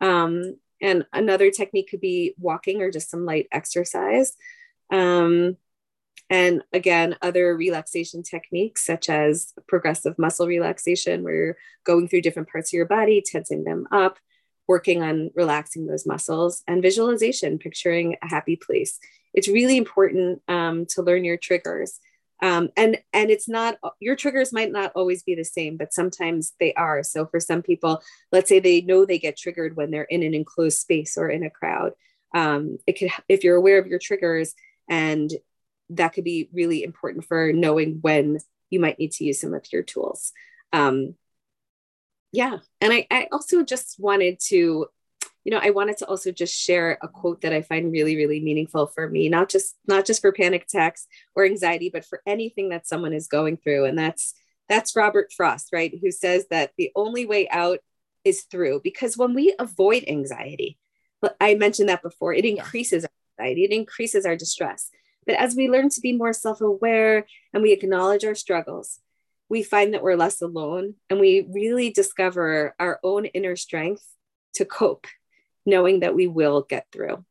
Um, 0.01 0.57
and 0.81 1.05
another 1.13 1.51
technique 1.51 1.89
could 1.89 2.01
be 2.01 2.35
walking 2.37 2.81
or 2.81 2.91
just 2.91 3.09
some 3.09 3.25
light 3.25 3.47
exercise. 3.51 4.33
Um, 4.91 5.57
and 6.29 6.63
again, 6.73 7.15
other 7.21 7.55
relaxation 7.55 8.23
techniques 8.23 8.85
such 8.85 9.09
as 9.09 9.53
progressive 9.67 10.17
muscle 10.17 10.47
relaxation, 10.47 11.23
where 11.23 11.35
you're 11.35 11.57
going 11.83 12.07
through 12.07 12.21
different 12.21 12.49
parts 12.49 12.69
of 12.69 12.77
your 12.77 12.87
body, 12.87 13.23
tensing 13.23 13.63
them 13.63 13.87
up, 13.91 14.17
working 14.67 15.03
on 15.03 15.29
relaxing 15.35 15.85
those 15.85 16.05
muscles, 16.07 16.63
and 16.67 16.81
visualization, 16.81 17.59
picturing 17.59 18.15
a 18.23 18.27
happy 18.27 18.55
place. 18.55 18.99
It's 19.33 19.47
really 19.47 19.77
important 19.77 20.41
um, 20.47 20.85
to 20.87 21.03
learn 21.03 21.23
your 21.25 21.37
triggers. 21.37 21.99
Um, 22.41 22.69
and 22.75 22.97
and 23.13 23.31
it's 23.31 23.47
not 23.47 23.77
your 23.99 24.15
triggers 24.15 24.51
might 24.51 24.71
not 24.71 24.91
always 24.93 25.23
be 25.23 25.35
the 25.35 25.45
same 25.45 25.77
but 25.77 25.93
sometimes 25.93 26.53
they 26.59 26.73
are 26.73 27.01
so 27.01 27.25
for 27.25 27.39
some 27.39 27.61
people 27.61 28.01
let's 28.33 28.49
say 28.49 28.59
they 28.59 28.81
know 28.81 29.05
they 29.05 29.19
get 29.19 29.37
triggered 29.37 29.77
when 29.77 29.89
they're 29.89 30.03
in 30.03 30.21
an 30.21 30.33
enclosed 30.33 30.79
space 30.79 31.17
or 31.17 31.29
in 31.29 31.43
a 31.43 31.49
crowd 31.49 31.93
um, 32.33 32.77
it 32.85 32.99
could 32.99 33.09
if 33.29 33.45
you're 33.45 33.55
aware 33.55 33.79
of 33.79 33.87
your 33.87 33.99
triggers 33.99 34.53
and 34.89 35.31
that 35.89 36.09
could 36.09 36.23
be 36.23 36.49
really 36.53 36.83
important 36.83 37.25
for 37.25 37.53
knowing 37.53 37.99
when 38.01 38.39
you 38.69 38.79
might 38.79 38.99
need 38.99 39.11
to 39.13 39.23
use 39.23 39.39
some 39.41 39.53
of 39.53 39.65
your 39.71 39.83
tools. 39.83 40.31
Um, 40.73 41.15
yeah. 42.31 42.57
And 42.81 42.91
I, 42.91 43.07
I 43.09 43.27
also 43.31 43.63
just 43.63 43.95
wanted 43.99 44.39
to, 44.47 44.87
you 45.45 45.51
know, 45.51 45.59
I 45.61 45.69
wanted 45.69 45.97
to 45.97 46.07
also 46.07 46.31
just 46.31 46.53
share 46.53 46.97
a 47.03 47.07
quote 47.07 47.41
that 47.41 47.53
I 47.53 47.61
find 47.61 47.91
really, 47.91 48.17
really 48.17 48.41
meaningful 48.41 48.87
for 48.87 49.07
me, 49.07 49.29
not 49.29 49.47
just, 49.47 49.75
not 49.87 50.05
just 50.05 50.21
for 50.21 50.31
panic 50.31 50.63
attacks 50.63 51.05
or 51.35 51.45
anxiety, 51.45 51.89
but 51.93 52.03
for 52.03 52.21
anything 52.25 52.69
that 52.69 52.87
someone 52.87 53.13
is 53.13 53.27
going 53.27 53.57
through. 53.57 53.85
And 53.85 53.97
that's, 53.97 54.33
that's 54.67 54.95
Robert 54.95 55.31
Frost, 55.31 55.69
right? 55.71 55.93
Who 56.01 56.09
says 56.09 56.47
that 56.49 56.71
the 56.77 56.91
only 56.95 57.27
way 57.27 57.47
out 57.49 57.79
is 58.23 58.41
through, 58.41 58.81
because 58.83 59.17
when 59.17 59.35
we 59.35 59.53
avoid 59.59 60.03
anxiety, 60.07 60.79
I 61.39 61.53
mentioned 61.53 61.89
that 61.89 62.01
before, 62.01 62.33
it 62.33 62.43
increases 62.43 63.05
our 63.05 63.11
anxiety, 63.39 63.65
it 63.65 63.71
increases 63.71 64.25
our 64.25 64.35
distress. 64.35 64.89
But 65.27 65.35
as 65.35 65.55
we 65.55 65.69
learn 65.69 65.89
to 65.89 66.01
be 66.01 66.13
more 66.13 66.33
self 66.33 66.59
aware 66.61 67.25
and 67.53 67.61
we 67.61 67.71
acknowledge 67.71 68.25
our 68.25 68.35
struggles, 68.35 68.99
we 69.47 69.61
find 69.61 69.93
that 69.93 70.01
we're 70.01 70.15
less 70.15 70.41
alone 70.41 70.95
and 71.09 71.19
we 71.19 71.47
really 71.53 71.91
discover 71.91 72.75
our 72.79 72.99
own 73.03 73.25
inner 73.25 73.55
strength 73.55 74.03
to 74.55 74.65
cope, 74.65 75.05
knowing 75.65 76.01
that 76.01 76.15
we 76.15 76.27
will 76.27 76.61
get 76.61 76.87
through. 76.91 77.23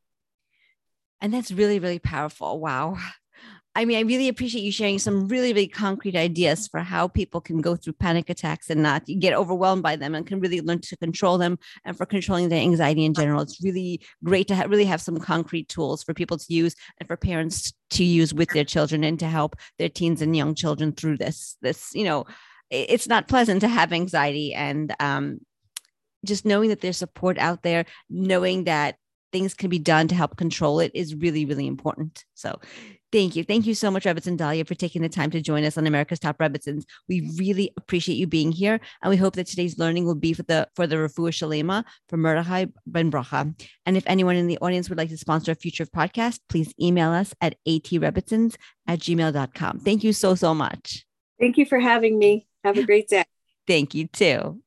And 1.21 1.33
that's 1.33 1.53
really, 1.53 1.79
really 1.79 1.99
powerful. 1.99 2.61
Wow. 2.61 2.99
I 3.77 3.85
mean, 3.87 3.99
I 3.99 4.03
really 4.03 4.29
appreciate 4.29 4.63
you 4.63 4.71
sharing 4.71 5.01
some 5.01 5.27
really, 5.27 5.53
really 5.53 5.67
concrete 5.67 6.15
ideas 6.15 6.69
for 6.69 6.79
how 6.79 7.09
people 7.09 7.41
can 7.41 7.61
go 7.61 7.75
through 7.75 7.95
panic 7.95 8.31
attacks 8.31 8.71
and 8.71 8.83
not 8.83 9.05
get 9.19 9.35
overwhelmed 9.35 9.83
by 9.83 9.97
them 9.97 10.15
and 10.15 10.25
can 10.25 10.39
really 10.39 10.61
learn 10.61 10.81
to 10.83 10.97
control 10.97 11.39
them 11.39 11.59
and 11.85 11.97
for 11.97 12.07
controlling 12.07 12.51
their 12.51 12.61
anxiety 12.61 13.05
in 13.05 13.15
general. 13.15 13.41
It's 13.41 13.65
really 13.65 14.01
great 14.23 14.47
to 14.49 14.55
really 14.69 14.85
have 14.85 15.01
some 15.01 15.19
concrete 15.19 15.69
tools 15.69 16.05
for 16.05 16.15
people 16.15 16.39
to 16.39 16.55
use 16.55 16.77
and 16.99 17.09
for 17.09 17.17
parents 17.17 17.73
to 17.91 18.05
use 18.05 18.33
with 18.33 18.51
their 18.51 18.65
children 18.65 19.03
and 19.03 19.19
to 19.19 19.27
help 19.27 19.57
their 19.79 19.89
teens 19.89 20.23
and 20.23 20.37
young 20.37 20.55
children 20.55 20.93
through 20.93 21.17
this. 21.17 21.57
This, 21.61 21.91
you 21.95 22.05
know, 22.05 22.27
it's 22.71 23.09
not 23.09 23.29
pleasant 23.29 23.61
to 23.63 23.69
have 23.69 23.93
anxiety 23.93 24.55
and 24.55 24.95
um, 25.01 25.41
just 26.25 26.45
knowing 26.45 26.69
that 26.71 26.81
there's 26.81 26.97
support 26.97 27.39
out 27.39 27.63
there, 27.63 27.85
knowing 28.09 28.65
that 28.65 28.97
things 29.35 29.53
can 29.53 29.69
be 29.69 29.81
done 29.81 30.07
to 30.07 30.15
help 30.15 30.37
control 30.37 30.79
it 30.79 30.93
is 30.95 31.13
really, 31.17 31.45
really 31.45 31.67
important. 31.67 32.25
So 32.35 32.61
thank 33.11 33.35
you. 33.35 33.43
Thank 33.43 33.67
you 33.67 33.75
so 33.75 33.91
much, 33.91 34.05
Rebbitzin 34.05 34.39
Dalia, 34.39 34.65
for 34.65 34.77
taking 34.77 35.03
the 35.03 35.09
time 35.09 35.33
to 35.33 35.41
join 35.41 35.65
us 35.65 35.77
on 35.77 35.89
America's 35.89 36.21
Top 36.21 36.39
Rebbitzins. 36.39 36.85
We 37.09 37.29
really 37.37 37.73
appreciate 37.77 38.15
you 38.15 38.29
being 38.29 38.53
here. 38.53 38.79
And 39.03 39.11
we 39.11 39.17
hope 39.17 39.35
that 39.35 39.49
today's 39.49 39.77
learning 39.77 40.07
will 40.07 40.15
be 40.15 40.35
for 40.35 40.45
the 40.45 40.69
for 40.77 40.87
the 40.87 40.95
Refuah 40.95 41.33
Shalema 41.33 41.83
for 42.09 42.17
Mordechai 42.17 42.67
Ben 42.87 43.11
Bracha. 43.11 43.53
And 43.85 43.97
if 43.97 44.05
anyone 44.07 44.37
in 44.37 44.47
the 44.47 44.59
audience 44.59 44.89
would 44.89 44.99
like 44.99 45.09
to 45.09 45.19
sponsor 45.19 45.51
a 45.51 45.57
future 45.57 45.85
podcast, 45.85 46.39
please 46.49 46.73
email 46.81 47.11
us 47.11 47.35
at 47.41 47.57
atrebitzins 47.67 48.55
at 48.87 49.01
gmail.com. 49.01 49.81
Thank 49.81 50.05
you 50.05 50.13
so, 50.13 50.37
so 50.37 50.55
much. 50.55 51.05
Thank 51.41 51.59
you 51.59 51.67
for 51.67 51.81
having 51.81 52.19
me. 52.19 52.47
Have 52.63 52.79
a 52.79 52.85
great 52.85 53.09
day. 53.09 53.25
Thank 53.67 53.95
you 53.95 54.07
too. 54.07 54.64